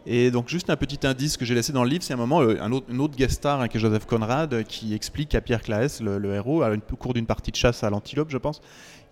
Et 0.06 0.30
donc 0.30 0.48
juste 0.48 0.70
un 0.70 0.76
petit 0.76 1.06
indice 1.06 1.36
que 1.36 1.44
j'ai 1.44 1.54
laissé 1.54 1.72
dans 1.72 1.84
le 1.84 1.90
livre, 1.90 2.02
c'est 2.02 2.14
un 2.14 2.18
moment, 2.18 2.40
un 2.40 2.72
autre, 2.72 2.86
une 2.88 3.00
autre 3.00 3.16
guest 3.16 3.34
star 3.34 3.60
hein, 3.60 3.68
qui 3.68 3.76
est 3.76 3.80
Joseph 3.80 4.06
Conrad, 4.06 4.64
qui 4.64 4.94
explique 4.94 5.34
à 5.34 5.40
Pierre 5.40 5.62
Claes, 5.62 6.00
le, 6.00 6.34
héros, 6.34 6.62
à 6.62 6.70
une, 6.70 6.80
au 6.90 6.96
cours 6.96 7.14
d'une 7.14 7.26
partie 7.26 7.50
de 7.50 7.56
chasse 7.56 7.84
à 7.84 7.90
l'antilope, 7.90 8.30
je 8.30 8.38
pense, 8.38 8.60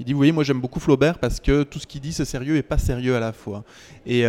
il 0.01 0.07
dit, 0.07 0.12
vous 0.12 0.18
voyez, 0.18 0.33
moi 0.33 0.44
j'aime 0.44 0.61
beaucoup 0.61 0.81
Flaubert 0.81 1.18
parce 1.18 1.40
que 1.40 1.64
tout 1.64 1.79
ce 1.79 1.87
qu'il 1.87 2.01
dit 2.01 2.12
c'est 2.12 2.24
sérieux 2.24 2.57
et 2.57 2.62
pas 2.62 2.79
sérieux 2.79 3.16
à 3.16 3.20
la 3.20 3.33
fois. 3.33 3.64
Et 4.07 4.22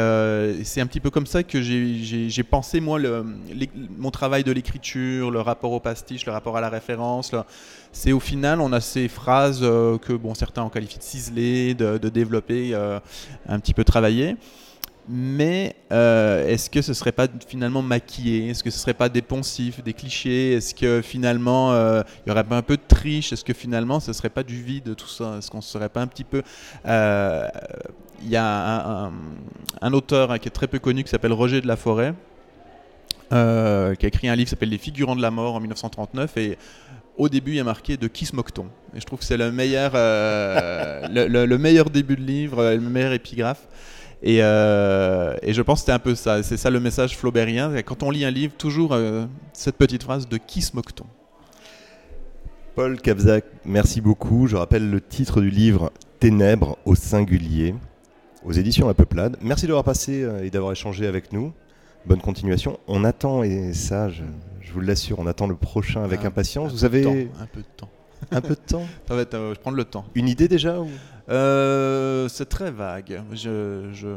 c'est 0.64 0.82
un 0.82 0.88
petit 0.88 1.00
peu 1.00 1.10
comme 1.10 1.28
ça 1.28 1.44
que 1.44 1.62
j'ai 1.62 2.44
pensé, 2.44 2.80
moi, 2.80 3.00
mon 3.98 4.12
travail 4.12 4.44
de 4.44 4.52
l'écriture, 4.52 5.32
le 5.32 5.42
rapport 5.42 5.72
au 5.72 5.80
pastiche, 5.80 6.26
le 6.26 6.32
rapport 6.32 6.58
à 6.58 6.62
la 6.62 6.70
référence 6.70 7.34
c'est 7.92 8.12
au 8.12 8.20
final, 8.20 8.62
on 8.62 8.72
a 8.72 8.82
ces 8.82 9.08
phrases 9.08 9.62
euh, 9.64 9.98
que 9.98 10.14
bon, 10.14 10.34
certains 10.34 10.64
ont 10.64 10.70
qualifié 10.70 10.98
de 10.98 11.04
ciselées, 11.04 11.74
de, 11.74 11.98
développer, 12.10 12.72
euh, 12.74 13.00
un 13.48 13.60
petit 13.60 13.74
peu 13.74 13.84
travaillées. 13.84 14.36
Mais 15.12 15.76
euh, 15.92 16.48
est-ce 16.48 16.70
que 16.70 16.84
ce 16.84 16.94
serait 16.94 17.12
pas 17.12 17.28
finalement 17.48 17.82
maquillé? 17.82 18.50
Est-ce 18.50 18.64
que 18.64 18.70
ce 18.70 18.78
serait 18.78 18.94
pas 18.94 19.10
des 19.10 19.24
poncifs, 19.24 19.84
des 19.84 19.94
clichés? 19.94 20.54
Est-ce 20.54 20.76
que 20.76 21.02
finalement 21.02 21.74
il 21.74 22.30
y 22.30 22.32
aurait 22.32 22.44
pas 22.44 22.58
un 22.58 22.62
peu 22.62 22.78
de 22.78 22.82
triche? 22.88 23.34
Est-ce 23.34 23.44
que 23.44 23.54
finalement 23.54 24.00
ce 24.00 24.14
serait 24.14 24.30
pas 24.30 24.44
du 24.44 24.62
vide 24.62 24.96
tout 24.96 25.08
ça? 25.08 25.38
Est-ce 25.40 25.50
qu'on 25.50 25.62
serait 25.62 25.90
pas 25.90 26.02
un 26.02 26.08
petit 26.08 26.24
peu 26.24 26.44
Il 26.86 28.30
y 28.30 28.36
a 28.36 29.12
un, 29.82 29.94
auteur 29.94 30.32
hein, 30.32 30.38
qui 30.38 30.48
est 30.48 30.52
très 30.52 30.68
peu 30.68 30.78
connu 30.78 31.04
qui 31.04 31.10
s'appelle 31.10 31.34
Roger 31.34 31.62
de 31.62 31.68
la 31.68 31.76
Forêt, 31.76 32.14
qui 33.32 33.36
a 33.36 33.94
écrit 34.04 34.30
un 34.30 34.36
livre 34.36 34.46
qui 34.46 34.52
s'appelle 34.52 34.70
Les 34.70 34.78
figurants 34.78 35.16
de 35.16 35.24
la 35.24 35.32
mort 35.32 35.56
en 35.56 35.60
1939 35.60 36.38
et 36.38 36.58
au 37.20 37.28
début, 37.28 37.52
il 37.52 37.58
y 37.58 37.60
a 37.60 37.66
marqué 37.66 37.98
de 37.98 38.08
qui 38.08 38.26
se 38.26 38.34
moque-t-on? 38.34 38.68
Et 38.96 39.02
je 39.02 39.06
trouve 39.06 39.20
que 39.20 39.26
c'est 39.26 39.36
le 39.36 39.52
meilleur, 39.52 39.92
euh, 39.94 41.06
le, 41.10 41.58
meilleur 41.58 41.90
début 41.90 42.16
de 42.16 42.22
livre, 42.22 42.64
le 42.64 42.80
meilleur 42.80 43.12
épigraphe. 43.12 43.68
Et, 44.22 44.40
euh, 44.42 45.36
et 45.42 45.54
je 45.54 45.62
pense 45.62 45.80
que 45.80 45.80
c'était 45.82 45.92
un 45.94 46.00
peu 46.00 46.16
ça. 46.16 46.44
C'est 46.44 46.58
ça 46.58 46.70
le 46.70 46.80
message 46.80 47.18
flaubérien. 47.18 47.74
Quand 47.84 48.04
on 48.04 48.12
lit 48.12 48.26
un 48.26 48.32
livre, 48.32 48.54
toujours 48.58 48.94
euh, 48.94 49.26
cette 49.54 49.78
petite 49.78 50.04
phrase 50.04 50.28
de 50.28 50.38
qui 50.38 50.62
se 50.62 50.76
moque-t-on? 50.76 51.06
Paul 52.76 53.00
Kabzak, 53.00 53.46
merci 53.66 54.02
beaucoup. 54.02 54.48
Je 54.48 54.56
rappelle 54.56 54.90
le 54.90 55.02
titre 55.02 55.42
du 55.42 55.50
livre 55.50 55.92
Ténèbres 56.20 56.78
au 56.86 56.96
singulier 56.96 57.76
aux 58.44 58.52
éditions 58.52 58.88
La 58.88 58.94
Peuplade. 58.94 59.38
Merci 59.42 59.68
d'avoir 59.68 59.84
passé 59.84 60.26
et 60.42 60.50
d'avoir 60.50 60.72
échangé 60.72 61.08
avec 61.08 61.34
nous. 61.34 61.54
Bonne 62.06 62.22
continuation. 62.22 62.80
On 62.88 63.04
attend, 63.04 63.44
et 63.44 63.74
ça, 63.74 64.08
je, 64.10 64.24
vous 64.74 64.80
l'assure, 64.80 65.20
on 65.20 65.28
attend 65.28 65.48
le 65.48 65.56
prochain 65.56 66.04
avec 66.04 66.24
impatience. 66.24 66.72
Vous 66.72 66.86
avez 66.86 67.06
un 67.06 67.46
peu 67.52 67.60
de 67.60 67.68
temps. 67.76 67.90
Un 68.32 68.42
peu 68.42 68.50
de 68.50 68.56
temps 68.56 68.86
Ça 69.08 69.16
va 69.16 69.22
être, 69.22 69.34
euh, 69.34 69.54
Je 69.56 69.60
prends 69.60 69.72
le 69.72 69.86
temps. 69.86 70.06
Une 70.16 70.28
idée 70.28 70.48
déjà 70.48 70.78
euh, 71.30 72.28
C'est 72.28 72.48
très 72.48 72.72
vague. 72.72 73.22
Je, 73.34 73.90
je, 73.94 74.10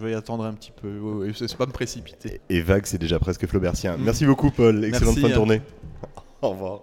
vais 0.00 0.14
attendre 0.14 0.44
un 0.44 0.52
petit 0.52 0.72
peu. 0.72 1.30
Je 1.32 1.42
ne 1.42 1.48
sais 1.48 1.56
pas 1.56 1.66
me 1.66 1.72
précipiter. 1.72 2.40
Et, 2.48 2.60
vague, 2.60 2.86
c'est 2.86 2.98
déjà 2.98 3.18
presque 3.18 3.46
flaubertien. 3.46 3.96
Merci 3.98 4.26
beaucoup, 4.26 4.50
Paul. 4.50 4.84
Excellente 4.84 5.18
fin 5.18 5.28
de 5.28 5.34
journée. 5.34 5.62
Au 6.42 6.50
revoir. 6.50 6.82